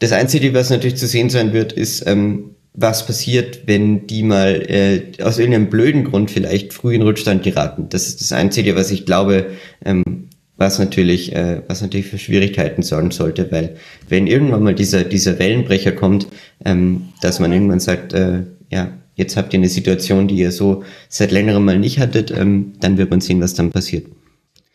[0.00, 4.62] Das Einzige, was natürlich zu sehen sein wird, ist, ähm, was passiert, wenn die mal
[4.68, 7.86] äh, aus irgendeinem blöden Grund vielleicht früh in Rückstand geraten.
[7.88, 9.46] Das ist das Einzige, was ich glaube,
[9.84, 13.76] ähm, was natürlich, äh, was natürlich für Schwierigkeiten sorgen sollte, weil
[14.08, 16.28] wenn irgendwann mal dieser dieser Wellenbrecher kommt,
[16.64, 20.84] ähm, dass man irgendwann sagt, äh, ja, jetzt habt ihr eine Situation, die ihr so
[21.08, 24.06] seit längerem mal nicht hattet, ähm, dann wird man sehen, was dann passiert.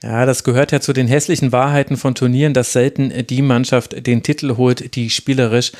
[0.01, 4.21] Ja, das gehört ja zu den hässlichen Wahrheiten von Turnieren, dass selten die Mannschaft den
[4.23, 5.71] Titel holt, die spielerisch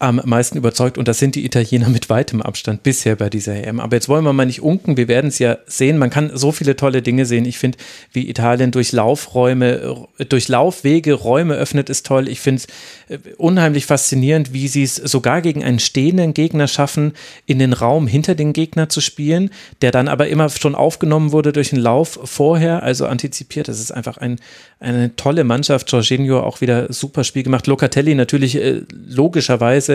[0.00, 3.80] am meisten überzeugt und das sind die Italiener mit weitem Abstand bisher bei dieser EM.
[3.80, 5.98] Aber jetzt wollen wir mal nicht unken, wir werden es ja sehen.
[5.98, 7.44] Man kann so viele tolle Dinge sehen.
[7.44, 7.76] Ich finde,
[8.10, 12.28] wie Italien durch Laufräume, durch Laufwege Räume öffnet, ist toll.
[12.28, 12.62] Ich finde
[13.08, 17.12] es äh, unheimlich faszinierend, wie sie es sogar gegen einen stehenden Gegner schaffen,
[17.44, 19.50] in den Raum hinter den Gegner zu spielen,
[19.82, 23.68] der dann aber immer schon aufgenommen wurde durch den Lauf vorher, also antizipiert.
[23.68, 24.40] Das ist einfach ein,
[24.78, 25.92] eine tolle Mannschaft.
[25.92, 27.66] Jorginho auch wieder super Spiel gemacht.
[27.66, 29.89] Locatelli natürlich äh, logischerweise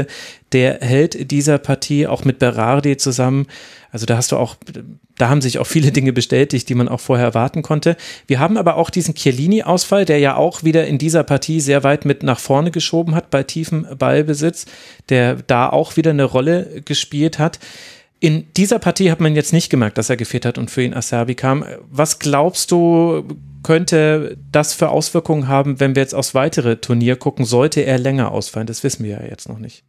[0.51, 3.47] der Held dieser Partie, auch mit Berardi zusammen.
[3.91, 4.57] Also da hast du auch,
[5.17, 7.95] da haben sich auch viele Dinge bestätigt, die man auch vorher erwarten konnte.
[8.27, 12.03] Wir haben aber auch diesen Chiellini-Ausfall, der ja auch wieder in dieser Partie sehr weit
[12.03, 14.65] mit nach vorne geschoben hat bei tiefem Ballbesitz,
[15.07, 17.59] der da auch wieder eine Rolle gespielt hat.
[18.19, 20.93] In dieser Partie hat man jetzt nicht gemerkt, dass er gefehlt hat und für ihn
[20.93, 21.63] Asabi kam.
[21.89, 23.23] Was glaubst du,
[23.65, 27.45] könnte das für Auswirkungen haben, wenn wir jetzt aufs weitere Turnier gucken?
[27.45, 28.67] Sollte er länger ausfallen?
[28.67, 29.83] Das wissen wir ja jetzt noch nicht.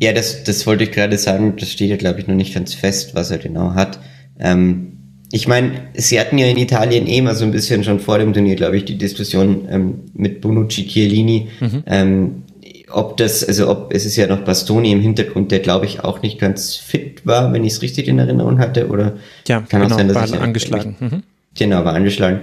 [0.00, 1.54] Ja, das, das wollte ich gerade sagen.
[1.58, 4.00] Das steht ja, glaube ich, noch nicht ganz fest, was er genau hat.
[4.40, 4.96] Ähm,
[5.30, 8.32] ich meine, sie hatten ja in Italien eh mal so ein bisschen schon vor dem
[8.32, 11.48] Turnier, glaube ich, die Diskussion ähm, mit Bonucci Chiellini.
[11.60, 11.82] Mhm.
[11.84, 12.42] Ähm,
[12.90, 16.22] ob das, also ob es ist ja noch Bastoni im Hintergrund, der glaube ich auch
[16.22, 19.94] nicht ganz fit war, wenn ich es richtig in Erinnerung hatte, oder ja, kann genau,
[19.94, 20.96] auch sein, dass war ich angeschlagen.
[20.98, 21.22] Mhm.
[21.54, 22.40] Genau, war angeschlagen.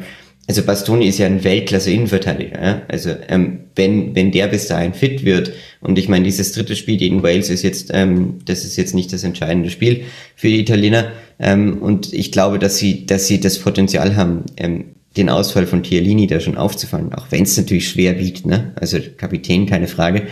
[0.50, 2.60] Also Bastoni ist ja ein Weltklasse-Innenverteidiger.
[2.60, 2.82] Ja?
[2.88, 6.98] Also ähm, wenn wenn der bis dahin fit wird und ich meine dieses dritte Spiel
[6.98, 11.12] gegen Wales ist jetzt ähm, das ist jetzt nicht das entscheidende Spiel für die Italiener
[11.38, 14.86] ähm, und ich glaube, dass sie dass sie das Potenzial haben, ähm,
[15.18, 18.72] den Ausfall von Chiellini da schon aufzufangen, auch wenn es natürlich schwer wiegt, ne?
[18.74, 20.24] Also Kapitän, keine Frage.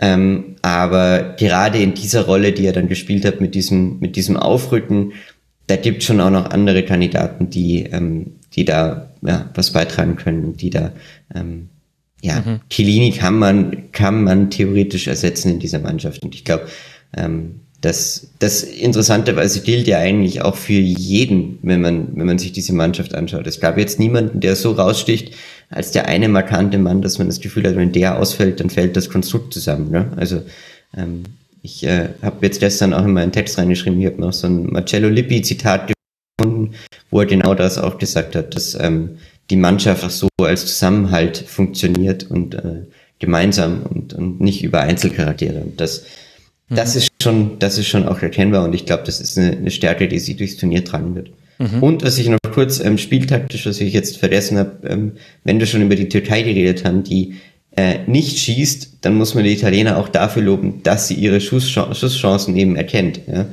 [0.00, 4.36] Ähm, aber gerade in dieser Rolle, die er dann gespielt hat, mit diesem, mit diesem
[4.38, 5.12] Aufrücken,
[5.66, 10.56] da gibt schon auch noch andere Kandidaten, die, ähm, die da ja, was beitragen können,
[10.56, 10.92] die da
[11.34, 11.68] ähm,
[12.24, 12.60] ja, mhm.
[12.70, 16.22] Chiellini kann man, kann man theoretisch ersetzen in dieser Mannschaft.
[16.22, 16.66] Und ich glaube,
[17.14, 22.52] ähm, das, das interessanterweise gilt ja eigentlich auch für jeden, wenn man, wenn man sich
[22.52, 23.46] diese Mannschaft anschaut.
[23.46, 25.34] Es gab jetzt niemanden, der so raussticht
[25.68, 28.96] als der eine markante Mann, dass man das Gefühl hat, wenn der ausfällt, dann fällt
[28.96, 29.90] das Konstrukt zusammen.
[29.90, 30.10] Ne?
[30.16, 30.42] Also
[30.96, 31.24] ähm,
[31.60, 34.72] ich äh, habe jetzt gestern auch in meinen Text reingeschrieben, ich habe noch so ein
[34.72, 35.93] Marcello Lippi-Zitat
[36.36, 36.74] gefunden,
[37.10, 39.18] wo er genau das auch gesagt hat, dass ähm,
[39.50, 42.82] die Mannschaft so als Zusammenhalt funktioniert und äh,
[43.18, 45.60] gemeinsam und, und nicht über Einzelcharaktere.
[45.60, 46.04] Und das
[46.70, 46.98] das mhm.
[46.98, 50.08] ist schon, das ist schon auch erkennbar und ich glaube, das ist eine, eine, Stärke,
[50.08, 51.30] die sie durchs Turnier tragen wird.
[51.58, 51.82] Mhm.
[51.82, 55.12] Und was ich noch kurz ähm, spieltaktisch, was ich jetzt vergessen habe, ähm,
[55.44, 57.36] wenn wir schon über die Türkei geredet haben, die
[57.76, 61.94] äh, nicht schießt, dann muss man die Italiener auch dafür loben, dass sie ihre Schusschancen,
[61.94, 63.20] Schusschancen eben erkennt.
[63.26, 63.46] Ja?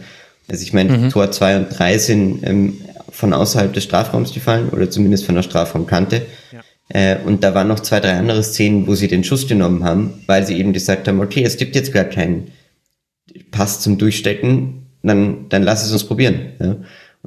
[0.48, 1.10] Also ich meine, mhm.
[1.10, 5.44] Tor 2 und 3 sind ähm, von außerhalb des Strafraums gefallen oder zumindest von der
[5.44, 6.24] Strafraumkante.
[6.52, 6.62] Ja.
[6.90, 10.24] Äh, und da waren noch zwei, drei andere Szenen, wo sie den Schuss genommen haben,
[10.28, 12.52] weil sie eben gesagt haben, okay, es gibt jetzt gar keinen
[13.52, 16.54] passt zum Durchstecken, dann, dann lass es uns probieren.
[16.60, 16.76] Ja?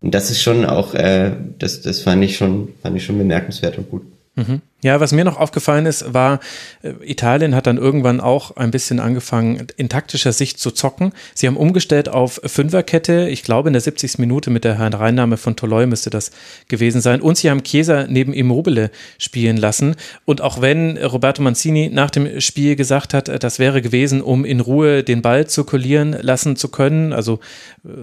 [0.01, 3.79] Und das ist schon auch, äh, das, das fand ich schon, fand ich schon bemerkenswert
[3.79, 4.03] und gut.
[4.37, 4.61] Mhm.
[4.85, 6.41] Ja, was mir noch aufgefallen ist, war,
[6.83, 11.13] äh, Italien hat dann irgendwann auch ein bisschen angefangen, in taktischer Sicht zu zocken.
[11.33, 13.31] Sie haben umgestellt auf Fünferkette.
[13.31, 14.19] Ich glaube, in der 70.
[14.19, 16.33] Minute mit der Reinnahme von Toloi müsste das
[16.69, 17.23] gewesen sein.
[17.23, 19.97] Und sie haben Chiesa neben Immobile spielen lassen.
[20.27, 24.61] Und auch wenn Roberto Mancini nach dem Spiel gesagt hat, das wäre gewesen, um in
[24.61, 27.41] Ruhe den Ball zirkulieren lassen zu können, also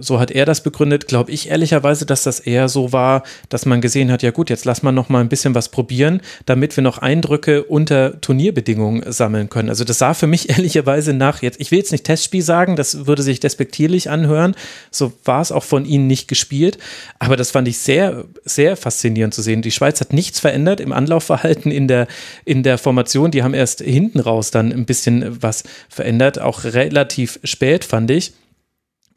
[0.00, 3.80] so hat er das begründet, glaube ich ehrlicherweise, dass das eher so war, dass man
[3.80, 6.76] gesehen hat, ja gut, jetzt lass mal noch mal ein bisschen was probieren, damit damit
[6.76, 9.68] wir noch Eindrücke unter Turnierbedingungen sammeln können.
[9.68, 13.06] Also das sah für mich ehrlicherweise nach jetzt, ich will jetzt nicht Testspiel sagen, das
[13.06, 14.54] würde sich despektierlich anhören,
[14.90, 16.78] so war es auch von ihnen nicht gespielt,
[17.18, 19.62] aber das fand ich sehr, sehr faszinierend zu sehen.
[19.62, 22.06] Die Schweiz hat nichts verändert im Anlaufverhalten in der,
[22.44, 27.38] in der Formation, die haben erst hinten raus dann ein bisschen was verändert, auch relativ
[27.44, 28.32] spät fand ich.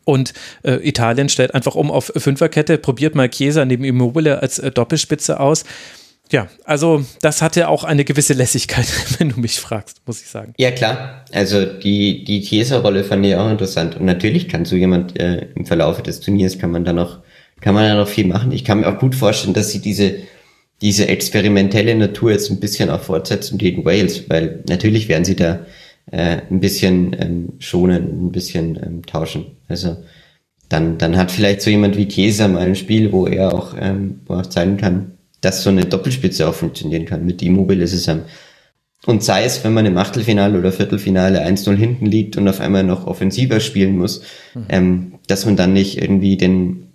[0.03, 0.33] Und
[0.63, 5.39] äh, Italien stellt einfach um auf Fünferkette, probiert mal Chiesa neben Immobile als äh, Doppelspitze
[5.39, 5.63] aus.
[6.31, 8.87] Ja, also das hatte auch eine gewisse Lässigkeit,
[9.19, 10.53] wenn du mich fragst, muss ich sagen.
[10.57, 11.25] Ja, klar.
[11.31, 13.95] Also die, die Chiesa-Rolle fand ich auch interessant.
[13.95, 17.19] Und natürlich kann so jemand äh, im Verlauf des Turniers kann man da noch,
[17.61, 18.51] kann man da noch viel machen.
[18.51, 20.15] Ich kann mir auch gut vorstellen, dass sie diese,
[20.81, 25.65] diese experimentelle Natur jetzt ein bisschen auch fortsetzen gegen Wales, weil natürlich werden sie da
[26.11, 29.57] äh, ein bisschen ähm, schonen, ein bisschen ähm, tauschen.
[29.67, 29.97] Also
[30.69, 34.21] dann, dann hat vielleicht so jemand wie Chiesa mal ein Spiel, wo er auch, ähm,
[34.25, 38.23] wo er auch zeigen kann, dass so eine Doppelspitze auch funktionieren kann mit Immobile zusammen.
[39.05, 42.83] Und sei es, wenn man im Achtelfinale oder Viertelfinale 1-0 hinten liegt und auf einmal
[42.83, 44.21] noch offensiver spielen muss,
[44.55, 44.65] mhm.
[44.69, 46.87] ähm, dass man dann nicht irgendwie den,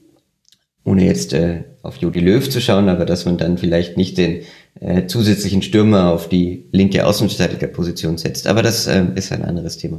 [0.85, 4.43] ohne jetzt äh, auf Jodi Löw zu schauen, aber dass man dann vielleicht nicht den
[4.81, 8.49] äh, zusätzlichen Stürmer auf die linke Außenverteidigerposition setzt.
[8.49, 9.99] Aber das äh, ist ein anderes Thema.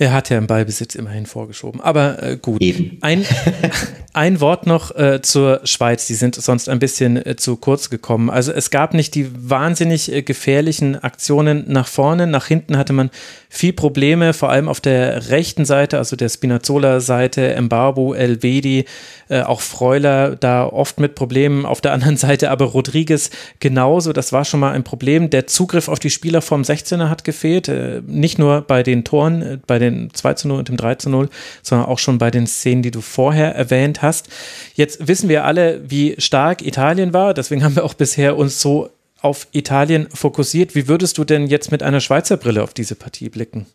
[0.00, 1.80] Er hat ja im Ballbesitz immerhin vorgeschoben.
[1.80, 2.62] Aber äh, gut.
[3.00, 3.24] Ein,
[4.12, 6.06] ein Wort noch äh, zur Schweiz.
[6.06, 8.30] Die sind sonst ein bisschen äh, zu kurz gekommen.
[8.30, 12.28] Also es gab nicht die wahnsinnig äh, gefährlichen Aktionen nach vorne.
[12.28, 13.10] Nach hinten hatte man
[13.48, 18.84] viel Probleme, vor allem auf der rechten Seite, also der Spinazzola-Seite, Embarbo, Elvedi,
[19.28, 21.66] äh, auch Freuler da oft mit Problemen.
[21.66, 24.12] Auf der anderen Seite aber Rodriguez genauso.
[24.12, 25.30] Das war schon mal ein Problem.
[25.30, 27.68] Der Zugriff auf die Spieler vom 16er hat gefehlt.
[27.68, 31.10] Äh, nicht nur bei den Toren, bei den 2 zu 0 und dem 3 zu
[31.10, 31.28] 0,
[31.62, 34.28] sondern auch schon bei den Szenen, die du vorher erwähnt hast.
[34.74, 37.34] Jetzt wissen wir alle, wie stark Italien war.
[37.34, 40.74] Deswegen haben wir auch bisher uns so auf Italien fokussiert.
[40.74, 43.66] Wie würdest du denn jetzt mit einer Schweizer Brille auf diese Partie blicken?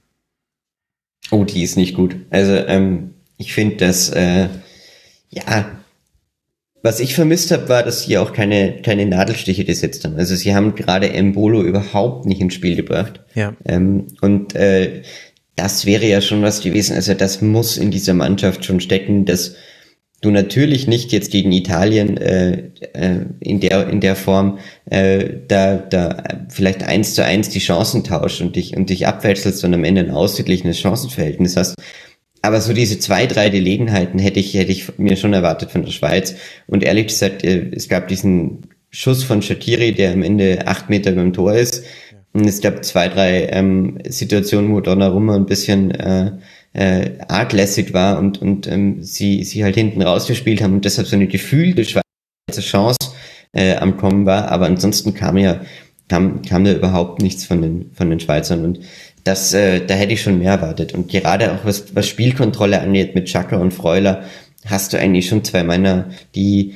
[1.32, 2.16] Oh, die ist nicht gut.
[2.30, 4.49] Also ähm, ich finde, dass äh,
[5.30, 5.72] ja,
[6.82, 10.18] was ich vermisst habe, war, dass sie auch keine keine Nadelstiche gesetzt haben.
[10.18, 13.22] Also sie haben gerade Embolo überhaupt nicht ins Spiel gebracht.
[13.36, 13.55] Ja.
[13.66, 15.01] Ähm, und äh,
[15.56, 16.95] das wäre ja schon was gewesen.
[16.95, 19.56] Also das muss in dieser Mannschaft schon stecken, dass
[20.22, 25.76] du natürlich nicht jetzt gegen Italien äh, äh, in der in der Form äh, da
[25.76, 29.84] da vielleicht eins zu eins die Chancen tauscht und dich und dich abwechselst und am
[29.84, 31.76] Ende ein ausgeglichenes Chancenverhältnis hast.
[32.41, 35.91] Aber so diese zwei, drei Gelegenheiten hätte ich, hätte ich mir schon erwartet von der
[35.91, 36.36] Schweiz.
[36.68, 41.14] Und ehrlich gesagt, äh, es gab diesen Schuss von Shakiri, der am Ende acht Meter
[41.14, 41.86] beim Tor ist.
[42.34, 46.32] Es gab zwei, drei ähm, Situationen, wo Donnarumma ein bisschen äh,
[46.74, 51.16] äh, arglässig war und, und ähm, sie, sie halt hinten rausgespielt haben und deshalb so
[51.16, 52.04] eine gefühlte Schweizer
[52.60, 52.98] Chance
[53.52, 54.52] äh, am Kommen war.
[54.52, 55.62] Aber ansonsten kam ja,
[56.10, 58.80] kam, kam da überhaupt nichts von den, von den Schweizern und
[59.24, 60.94] das, äh, da hätte ich schon mehr erwartet.
[60.94, 64.24] Und gerade auch was, was Spielkontrolle angeht mit Chaka und Freuler,
[64.66, 66.74] hast du eigentlich schon zwei Männer, die,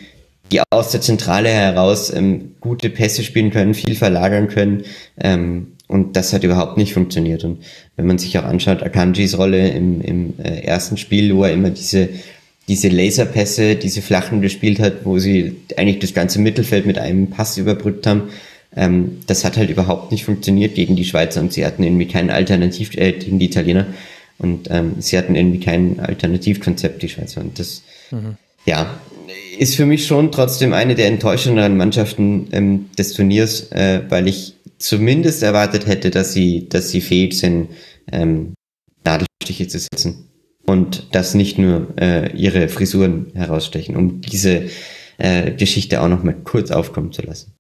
[0.52, 4.84] die aus der Zentrale heraus ähm, gute Pässe spielen können, viel verlagern können.
[5.20, 7.44] Ähm, und das hat überhaupt nicht funktioniert.
[7.44, 7.64] Und
[7.96, 11.70] wenn man sich auch anschaut, Akanjis Rolle im, im äh, ersten Spiel, wo er immer
[11.70, 12.10] diese,
[12.68, 17.58] diese Laserpässe, diese flachen gespielt hat, wo sie eigentlich das ganze Mittelfeld mit einem Pass
[17.58, 18.30] überbrückt haben,
[18.76, 22.30] ähm, das hat halt überhaupt nicht funktioniert gegen die Schweizer und sie hatten irgendwie kein
[22.30, 23.88] Alternativ, äh, gegen die Italiener.
[24.40, 27.42] Und ähm, sie hatten irgendwie kein Alternativkonzept, die Schweizer.
[27.42, 27.82] Und das,
[28.12, 28.36] mhm.
[28.66, 29.00] ja,
[29.58, 34.56] ist für mich schon trotzdem eine der enttäuschenderen Mannschaften ähm, des Turniers, äh, weil ich
[34.78, 37.70] zumindest erwartet hätte, dass sie, dass sie fähig sind,
[38.12, 38.54] ähm,
[39.04, 40.30] Nadelstiche zu setzen
[40.66, 44.70] und dass nicht nur äh, ihre Frisuren herausstechen, um diese
[45.18, 47.57] äh, Geschichte auch noch mal kurz aufkommen zu lassen.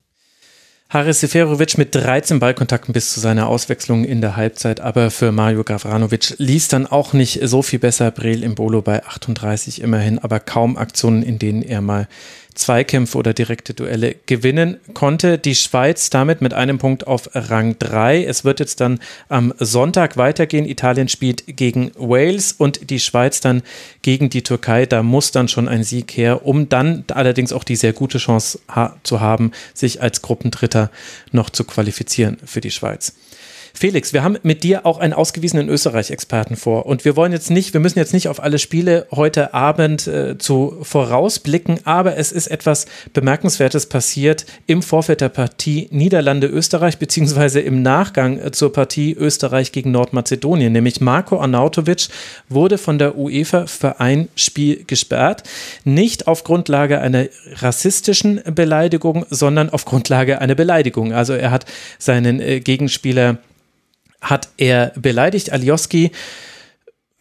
[0.89, 5.65] Haris Seferovic mit 13 Ballkontakten bis zu seiner Auswechslung in der Halbzeit, aber für Mario
[5.65, 8.09] Gavranovic ließ dann auch nicht so viel besser.
[8.09, 12.07] Brel im Bolo bei 38 immerhin, aber kaum Aktionen, in denen er mal
[12.57, 15.37] Zweikämpfe oder direkte Duelle gewinnen konnte.
[15.37, 18.25] Die Schweiz damit mit einem Punkt auf Rang 3.
[18.25, 18.99] Es wird jetzt dann
[19.29, 20.65] am Sonntag weitergehen.
[20.65, 23.63] Italien spielt gegen Wales und die Schweiz dann
[24.01, 24.85] gegen die Türkei.
[24.85, 28.59] Da muss dann schon ein Sieg her, um dann allerdings auch die sehr gute Chance
[28.67, 30.91] ha zu haben, sich als Gruppendritter
[31.31, 33.13] noch zu qualifizieren für die Schweiz.
[33.77, 36.87] Felix, wir haben mit dir auch einen ausgewiesenen Österreich-Experten vor.
[36.87, 40.35] Und wir wollen jetzt nicht, wir müssen jetzt nicht auf alle Spiele heute Abend äh,
[40.39, 47.83] zu vorausblicken, aber es ist etwas Bemerkenswertes passiert im Vorfeld der Partie Niederlande-Österreich beziehungsweise im
[47.83, 52.07] Nachgang äh, zur Partie Österreich gegen Nordmazedonien, nämlich Marco Arnautovic
[52.49, 55.43] wurde von der UEFA für ein Spiel gesperrt,
[55.83, 61.13] nicht auf Grundlage einer rassistischen Beleidigung, sondern auf Grundlage einer Beleidigung.
[61.13, 61.65] Also er hat
[61.99, 63.37] seinen äh, Gegenspieler
[64.29, 65.51] hat er beleidigt.
[65.51, 66.11] Alioski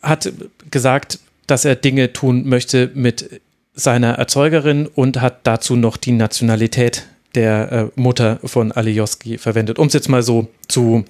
[0.03, 0.33] hat
[0.71, 3.41] gesagt, dass er Dinge tun möchte mit
[3.75, 9.79] seiner Erzeugerin und hat dazu noch die Nationalität der äh, Mutter von Alioski verwendet.
[9.79, 11.05] Um es jetzt mal so zu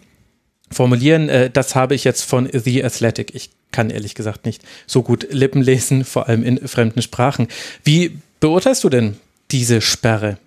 [0.71, 3.35] formulieren, äh, das habe ich jetzt von The Athletic.
[3.35, 7.47] Ich kann ehrlich gesagt nicht so gut Lippen lesen, vor allem in fremden Sprachen.
[7.85, 9.17] Wie beurteilst du denn
[9.53, 10.39] diese Sperre?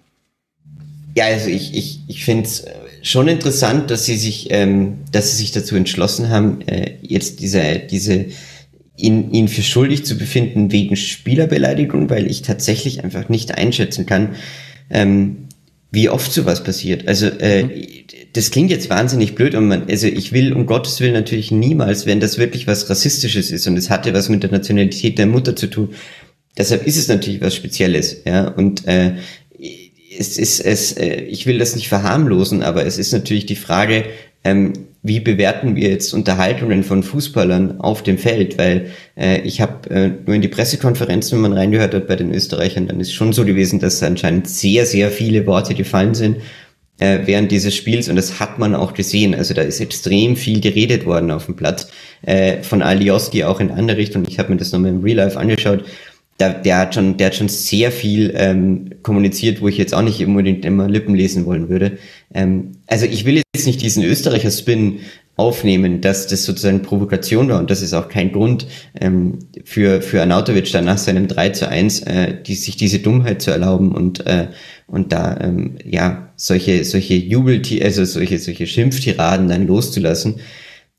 [1.15, 5.31] Ja, also ich, ich, ich finde es äh, schon interessant, dass sie sich, ähm, dass
[5.31, 8.25] sie sich dazu entschlossen haben, äh, jetzt diese, diese
[8.97, 14.35] ihn, ihn für schuldig zu befinden wegen Spielerbeleidigung, weil ich tatsächlich einfach nicht einschätzen kann,
[14.89, 15.47] ähm,
[15.91, 17.07] wie oft sowas passiert.
[17.07, 17.83] Also äh, mhm.
[18.33, 22.05] das klingt jetzt wahnsinnig blöd und man, also ich will um Gottes Willen natürlich niemals,
[22.05, 25.55] wenn das wirklich was Rassistisches ist und es hatte was mit der Nationalität der Mutter
[25.55, 25.89] zu tun.
[26.57, 28.47] Deshalb ist es natürlich was Spezielles, ja.
[28.49, 29.13] Und äh,
[30.19, 34.05] es ist es, äh, ich will das nicht verharmlosen, aber es ist natürlich die Frage,
[34.43, 38.57] ähm, wie bewerten wir jetzt Unterhaltungen von Fußballern auf dem Feld?
[38.57, 42.33] Weil äh, ich habe äh, nur in die Pressekonferenzen, wenn man reingehört hat bei den
[42.33, 46.37] Österreichern, dann ist schon so gewesen, dass anscheinend sehr, sehr viele Worte gefallen sind.
[46.99, 49.33] äh, während dieses Spiels und das hat man auch gesehen.
[49.33, 51.89] Also da ist extrem viel geredet worden auf dem Platz
[52.21, 54.25] äh, von Alioski auch in andere Richtung.
[54.27, 55.85] Ich habe mir das nochmal im Real Life angeschaut.
[56.39, 60.01] Da, der hat schon, der hat schon sehr viel ähm, kommuniziert, wo ich jetzt auch
[60.01, 61.97] nicht unbedingt immer Lippen lesen wollen würde.
[62.33, 64.99] Ähm, also ich will jetzt nicht diesen Österreicher-Spin
[65.39, 68.67] aufnehmen, dass das sozusagen Provokation war und das ist auch kein Grund
[68.99, 73.41] ähm, für, für Arnautovic dann nach seinem 3 zu 1 äh, die, sich diese Dummheit
[73.41, 74.47] zu erlauben und, äh,
[74.87, 80.41] und da ähm, ja solche, solche Jubel, also solche, solche Schimpftiraden dann loszulassen.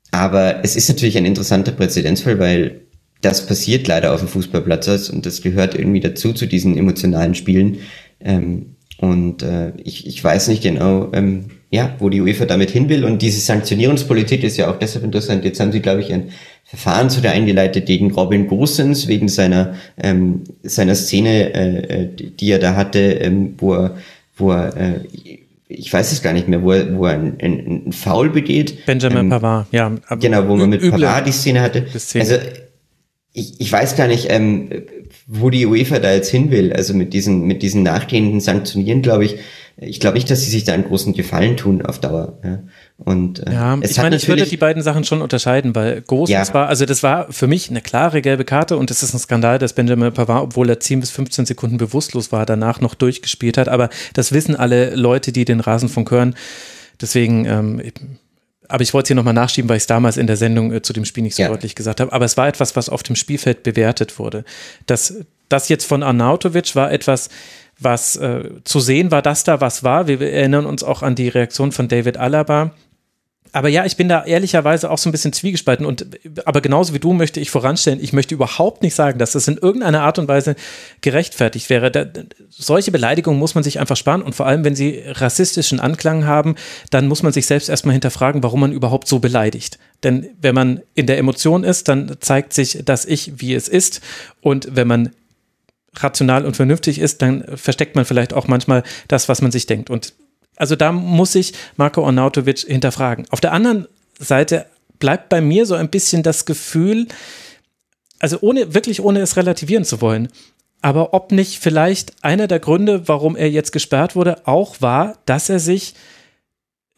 [0.09, 2.81] Aber es ist natürlich ein interessanter Präzedenzfall, weil
[3.21, 7.77] das passiert leider auf dem Fußballplatz und das gehört irgendwie dazu zu diesen emotionalen Spielen.
[8.19, 12.89] Ähm, und äh, ich, ich weiß nicht genau, ähm, ja, wo die UEFA damit hin
[12.89, 13.05] will.
[13.05, 15.43] Und diese Sanktionierungspolitik ist ja auch deshalb interessant.
[15.43, 16.29] Jetzt haben sie, glaube ich, ein
[16.65, 22.51] Verfahren zu der eingeleitet gegen Robin Gosens wegen seiner ähm, seiner Szene, äh, äh die
[22.51, 23.97] er da hatte, ähm, wo er,
[24.37, 24.99] wo er äh,
[25.67, 28.85] ich weiß es gar nicht mehr, wo er, wo er ein, ein, ein Foul begeht.
[28.85, 29.91] Benjamin ähm, Pavard, ja.
[30.19, 31.85] Genau, wo man mit Pavard die Szene hatte.
[31.97, 32.23] Szene.
[32.23, 32.35] Also
[33.33, 34.69] ich, ich weiß gar nicht, ähm,
[35.25, 36.73] wo die UEFA da jetzt hin will.
[36.73, 39.37] Also mit diesen, mit diesen nachgehenden Sanktionieren, glaube ich,
[39.77, 42.37] ich glaube nicht, dass sie sich da einen großen Gefallen tun auf Dauer.
[42.43, 42.59] Ja.
[42.97, 46.53] Und äh, ja, ich meine, ich würde die beiden Sachen schon unterscheiden, weil Groß ja.
[46.53, 49.57] war, also das war für mich eine klare gelbe Karte und es ist ein Skandal,
[49.57, 53.69] dass Benjamin Pavard, obwohl er 10 bis 15 Sekunden bewusstlos war, danach noch durchgespielt hat.
[53.69, 56.35] Aber das wissen alle Leute, die den Rasenfunk hören.
[56.99, 57.81] Deswegen, ähm,
[58.71, 60.81] aber ich wollte es hier nochmal nachschieben, weil ich es damals in der Sendung äh,
[60.81, 61.49] zu dem Spiel nicht so ja.
[61.49, 62.11] deutlich gesagt habe.
[62.11, 64.43] Aber es war etwas, was auf dem Spielfeld bewertet wurde.
[64.85, 65.13] Das,
[65.49, 67.29] das jetzt von Arnautovic war etwas,
[67.79, 70.07] was äh, zu sehen war, dass da was war.
[70.07, 72.71] Wir erinnern uns auch an die Reaktion von David Alaba.
[73.53, 76.05] Aber ja, ich bin da ehrlicherweise auch so ein bisschen zwiegespalten und
[76.45, 79.57] aber genauso wie du möchte ich voranstellen, ich möchte überhaupt nicht sagen, dass das in
[79.57, 80.55] irgendeiner Art und Weise
[81.01, 81.91] gerechtfertigt wäre.
[81.91, 82.05] Da,
[82.49, 86.55] solche Beleidigungen muss man sich einfach sparen und vor allem, wenn sie rassistischen Anklang haben,
[86.91, 89.79] dann muss man sich selbst erstmal hinterfragen, warum man überhaupt so beleidigt.
[90.03, 94.01] Denn wenn man in der Emotion ist, dann zeigt sich das Ich, wie es ist.
[94.39, 95.11] Und wenn man
[95.95, 99.89] rational und vernünftig ist, dann versteckt man vielleicht auch manchmal das, was man sich denkt.
[99.89, 100.13] Und
[100.61, 103.25] also da muss ich Marco Arnautovic hinterfragen.
[103.31, 103.87] Auf der anderen
[104.19, 104.67] Seite
[104.99, 107.07] bleibt bei mir so ein bisschen das Gefühl,
[108.19, 110.29] also ohne, wirklich ohne es relativieren zu wollen,
[110.83, 115.49] aber ob nicht vielleicht einer der Gründe, warum er jetzt gesperrt wurde, auch war, dass
[115.49, 115.95] er sich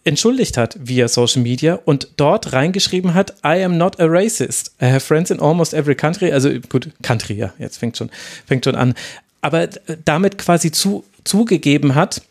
[0.03, 4.73] entschuldigt hat via Social Media und dort reingeschrieben hat, I am not a racist.
[4.81, 6.33] I have friends in almost every country.
[6.33, 8.09] Also gut, Country, ja, jetzt fängt schon,
[8.45, 8.93] fängt schon an.
[9.39, 9.69] Aber
[10.03, 12.21] damit quasi zu, zugegeben hat,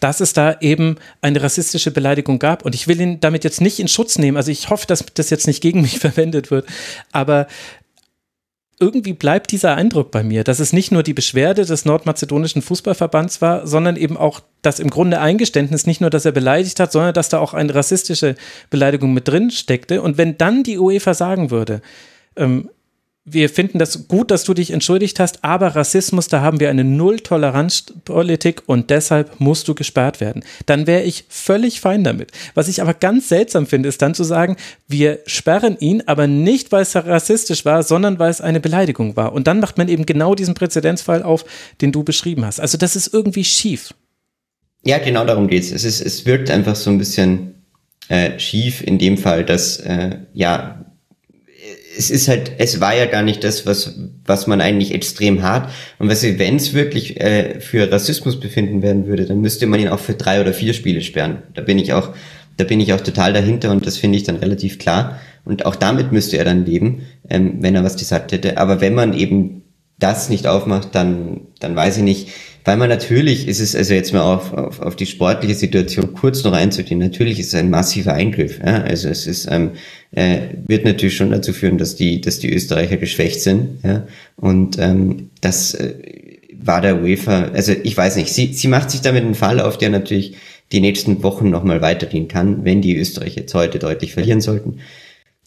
[0.00, 2.64] dass es da eben eine rassistische Beleidigung gab.
[2.64, 4.36] Und ich will ihn damit jetzt nicht in Schutz nehmen.
[4.36, 6.66] Also ich hoffe, dass das jetzt nicht gegen mich verwendet wird.
[7.12, 7.46] Aber
[8.80, 13.42] irgendwie bleibt dieser Eindruck bei mir, dass es nicht nur die Beschwerde des nordmazedonischen Fußballverbands
[13.42, 17.12] war, sondern eben auch das im Grunde Eingeständnis, nicht nur, dass er beleidigt hat, sondern
[17.12, 18.36] dass da auch eine rassistische
[18.70, 20.00] Beleidigung mit drin steckte.
[20.00, 21.82] Und wenn dann die UEFA sagen würde,
[22.36, 22.70] ähm,
[23.24, 26.84] wir finden das gut, dass du dich entschuldigt hast, aber Rassismus, da haben wir eine
[26.84, 30.42] Null-Toleranz-Politik und deshalb musst du gesperrt werden.
[30.66, 32.32] Dann wäre ich völlig fein damit.
[32.54, 34.56] Was ich aber ganz seltsam finde, ist dann zu sagen,
[34.88, 39.32] wir sperren ihn, aber nicht, weil es rassistisch war, sondern weil es eine Beleidigung war.
[39.32, 41.44] Und dann macht man eben genau diesen Präzedenzfall auf,
[41.82, 42.58] den du beschrieben hast.
[42.58, 43.94] Also das ist irgendwie schief.
[44.82, 45.72] Ja, genau darum geht's.
[45.72, 47.54] Es ist, es wirkt einfach so ein bisschen
[48.08, 50.89] äh, schief in dem Fall, dass äh, ja
[51.96, 55.70] es ist halt, es war ja gar nicht das, was, was man eigentlich extrem hat.
[55.98, 59.88] Und was, wenn es wirklich äh, für Rassismus befinden werden würde, dann müsste man ihn
[59.88, 61.42] auch für drei oder vier Spiele sperren.
[61.54, 62.10] Da bin ich auch,
[62.56, 65.18] da bin ich auch total dahinter und das finde ich dann relativ klar.
[65.44, 68.58] Und auch damit müsste er dann leben, ähm, wenn er was gesagt hätte.
[68.58, 69.62] Aber wenn man eben
[69.98, 72.28] das nicht aufmacht, dann, dann weiß ich nicht,
[72.64, 76.44] weil man natürlich ist es, also jetzt mal auf, auf, auf die sportliche Situation kurz
[76.44, 78.58] noch einzugehen, natürlich ist es ein massiver Eingriff.
[78.58, 78.82] Ja?
[78.82, 79.72] Also es ist, ähm,
[80.12, 83.78] äh, wird natürlich schon dazu führen, dass die, dass die Österreicher geschwächt sind.
[83.82, 84.06] Ja?
[84.36, 85.94] Und ähm, das äh,
[86.62, 89.78] war der UEFA, also ich weiß nicht, sie, sie macht sich damit einen Fall auf,
[89.78, 90.36] der natürlich
[90.72, 94.80] die nächsten Wochen nochmal weitergehen kann, wenn die Österreicher jetzt heute deutlich verlieren sollten.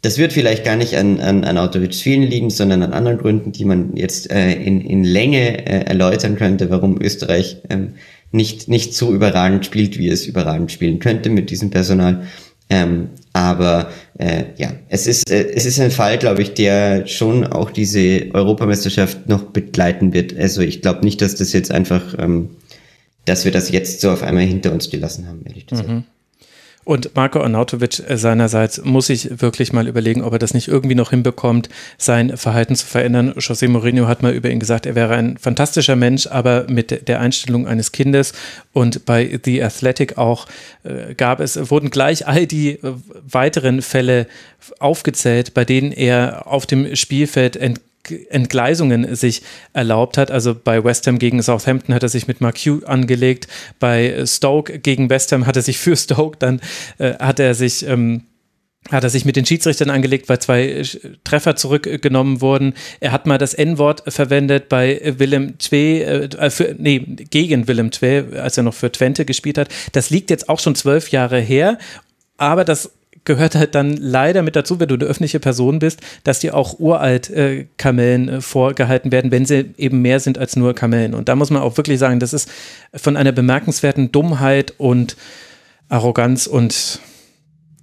[0.04, 3.54] Das wird vielleicht gar nicht an, an, an Autowitz vielen liegen, sondern an anderen Gründen,
[3.54, 7.94] die man jetzt äh, in, in Länge äh, erläutern könnte, warum Österreich ähm,
[8.34, 12.28] nicht, nicht so überragend spielt, wie es überragend spielen könnte mit diesem Personal.
[12.70, 17.48] Ähm, aber äh, ja, es ist, äh, es ist ein Fall, glaube ich, der schon
[17.48, 20.38] auch diese Europameisterschaft noch begleiten wird.
[20.38, 22.50] Also ich glaube nicht, dass das jetzt einfach, ähm,
[23.24, 25.88] dass wir das jetzt so auf einmal hinter uns gelassen haben, ehrlich gesagt.
[25.88, 26.04] Mhm.
[26.86, 31.12] Und Marco Arnautovic seinerseits muss sich wirklich mal überlegen, ob er das nicht irgendwie noch
[31.12, 33.34] hinbekommt, sein Verhalten zu verändern.
[33.34, 37.20] José Mourinho hat mal über ihn gesagt, er wäre ein fantastischer Mensch, aber mit der
[37.20, 38.34] Einstellung eines Kindes.
[38.74, 40.48] Und bei The Athletic auch
[40.84, 42.94] äh, gab es, wurden gleich all die äh,
[43.30, 44.28] weiteren Fälle
[44.80, 47.80] aufgezählt, bei denen er auf dem Spielfeld ent
[48.30, 49.42] Entgleisungen sich
[49.74, 50.32] erlaubt hat.
[50.32, 53.48] Also bei West Ham gegen Southampton hat er sich mit Hugh angelegt,
[53.80, 56.62] bei Stoke gegen West Ham hat er sich für Stoke, dann
[56.98, 58.24] äh, hat er sich ähm,
[58.92, 60.86] hat er sich mit den Schiedsrichtern angelegt, weil zwei äh,
[61.24, 62.74] Treffer zurückgenommen wurden.
[63.00, 68.24] Er hat mal das N-Wort verwendet bei Willem Twee, äh, für, nee, gegen Willem Twee,
[68.38, 69.70] als er noch für Twente gespielt hat.
[69.94, 71.78] Das liegt jetzt auch schon zwölf Jahre her,
[72.38, 72.92] aber das
[73.26, 76.80] gehört halt dann leider mit dazu, wenn du eine öffentliche Person bist, dass dir auch
[76.80, 81.14] uralt äh, Kamellen äh, vorgehalten werden, wenn sie eben mehr sind als nur Kamellen.
[81.14, 82.50] Und da muss man auch wirklich sagen, das ist
[82.94, 85.16] von einer bemerkenswerten Dummheit und
[85.90, 87.00] Arroganz und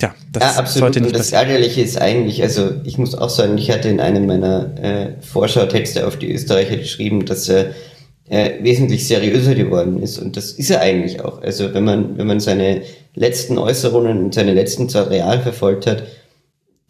[0.02, 0.94] ja, das ja, absolut.
[0.94, 4.00] sollte nicht und das Ärgerliche ist eigentlich, also ich muss auch sagen, ich hatte in
[4.00, 7.72] einem meiner äh, Vorschautexte auf die Österreicher geschrieben, dass er
[8.30, 10.18] äh, wesentlich seriöser geworden ist.
[10.18, 11.42] Und das ist er eigentlich auch.
[11.42, 12.82] Also wenn man, wenn man seine
[13.14, 16.04] letzten Äußerungen und seine letzten Zeit real verfolgt hat,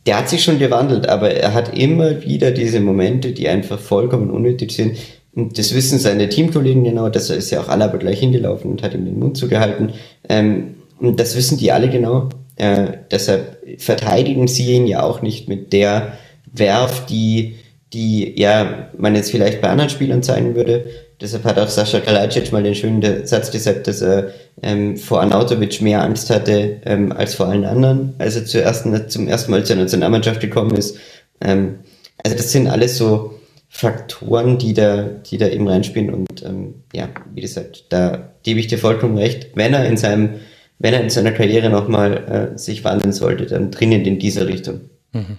[0.07, 4.31] der hat sich schon gewandelt, aber er hat immer wieder diese Momente, die einfach vollkommen
[4.31, 4.97] unnötig sind.
[5.35, 8.83] Und das wissen seine Teamkollegen genau, dass er ist ja auch Alaba gleich hingelaufen und
[8.83, 9.93] hat ihm den Mund zugehalten.
[10.29, 12.29] Ähm, und das wissen die alle genau.
[12.57, 16.19] Äh, deshalb verteidigen sie ihn ja auch nicht mit der
[16.53, 17.57] Werf, die,
[17.95, 20.85] die ja man jetzt vielleicht bei anderen Spielern zeigen würde.
[21.21, 24.31] Deshalb hat auch Sascha Kalajdzic mal den schönen Satz gesagt, dass er
[24.63, 29.29] ähm, vor Anautovic mehr Angst hatte ähm, als vor allen anderen, als er zuerst, zum
[29.29, 30.97] ersten Mal zur Nationalmannschaft gekommen ist.
[31.41, 31.81] Ähm,
[32.23, 33.35] also das sind alles so
[33.69, 38.67] Faktoren, die da, die da eben reinspielen und ähm, ja, wie gesagt, da gebe ich
[38.67, 39.49] dir vollkommen recht.
[39.55, 40.41] Wenn er in seinem,
[40.79, 44.81] wenn er in seiner Karriere nochmal äh, sich wandeln sollte, dann dringend in diese Richtung.
[45.13, 45.39] Mhm.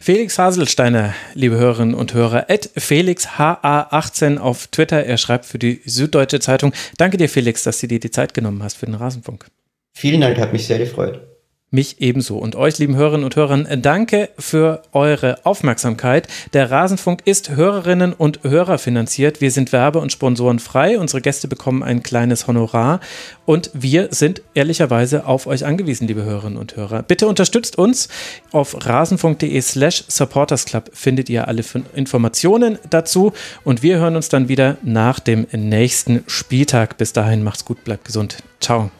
[0.00, 5.04] Felix Haselsteiner, liebe Hörerinnen und Hörer, at FelixHA18 auf Twitter.
[5.04, 6.72] Er schreibt für die Süddeutsche Zeitung.
[6.98, 9.46] Danke dir, Felix, dass du dir die Zeit genommen hast für den Rasenfunk.
[9.92, 11.35] Vielen Dank, hat mich sehr gefreut.
[11.76, 12.38] Mich ebenso.
[12.38, 16.26] Und euch, lieben Hörerinnen und Hörern, danke für eure Aufmerksamkeit.
[16.54, 19.42] Der Rasenfunk ist Hörerinnen und Hörer finanziert.
[19.42, 20.98] Wir sind werbe- und sponsorenfrei.
[20.98, 23.00] Unsere Gäste bekommen ein kleines Honorar.
[23.44, 27.02] Und wir sind ehrlicherweise auf euch angewiesen, liebe Hörerinnen und Hörer.
[27.02, 28.08] Bitte unterstützt uns.
[28.52, 31.62] Auf rasenfunk.de slash supportersclub findet ihr alle
[31.94, 33.34] Informationen dazu.
[33.64, 36.96] Und wir hören uns dann wieder nach dem nächsten Spieltag.
[36.96, 38.38] Bis dahin, macht's gut, bleibt gesund.
[38.62, 38.90] Ciao.